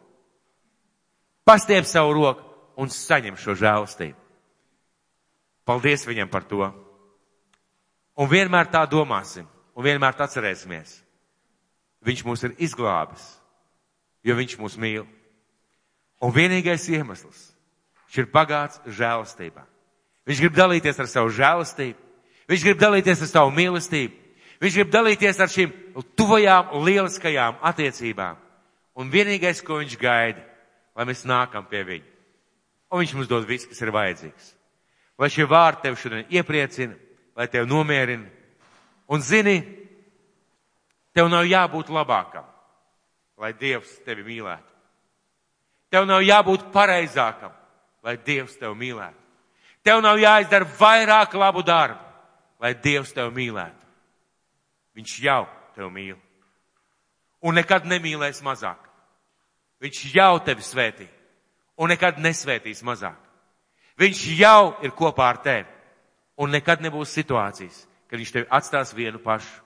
[1.48, 2.47] Pastiep savu roku
[2.78, 4.18] un saņem šo žēlastību.
[5.68, 6.70] Paldies viņam par to.
[8.18, 11.02] Un vienmēr tā domāsim, un vienmēr atcerēsimies.
[12.06, 13.26] Viņš mūs ir izglābis,
[14.24, 15.06] jo viņš mūs mīl.
[16.24, 17.52] Un vienīgais iemesls,
[18.08, 19.66] viņš ir bagāts žēlastībā.
[20.28, 22.00] Viņš grib dalīties ar savu žēlastību,
[22.50, 24.16] viņš grib dalīties ar savu mīlestību,
[24.64, 25.74] viņš grib dalīties ar šīm
[26.18, 28.38] tuvajām, lieliskajām attiecībām.
[28.98, 30.42] Un vienīgais, ko viņš gaida,
[30.98, 32.17] lai mēs nākam pie viņa
[32.92, 34.54] un viņš mums dod visu, kas ir vajadzīgs.
[35.18, 36.96] Lai šie vārdi tev šodien iepriecina,
[37.38, 38.28] lai tev nomierina.
[39.10, 39.58] Un zini,
[41.16, 42.46] tev nav jābūt labākam,
[43.40, 44.74] lai Dievs tevi mīlētu.
[45.92, 47.54] Tev nav jābūt pareizākam,
[48.04, 49.24] lai Dievs tevi mīlētu.
[49.88, 52.00] Tev nav jāizdara vairāk labu darbu,
[52.60, 53.86] lai Dievs tevi mīlētu.
[54.98, 55.44] Viņš jau
[55.76, 56.18] tevi mīl.
[57.42, 58.82] Un nekad nemīlēs mazāk.
[59.82, 61.08] Viņš jau tevi svētī
[61.78, 63.18] un nekad nesvētīs mazāk.
[63.98, 65.66] Viņš jau ir kopā ar tevi
[66.38, 69.64] un nekad nebūs situācijas, kad viņš tevi atstās vienu pašu.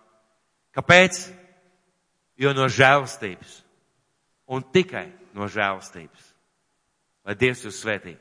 [0.76, 1.26] Kāpēc?
[2.40, 3.60] Jo no žēlastības
[4.50, 6.24] un tikai no žēlastības.
[7.28, 8.16] Lai Dievs jūs svētī!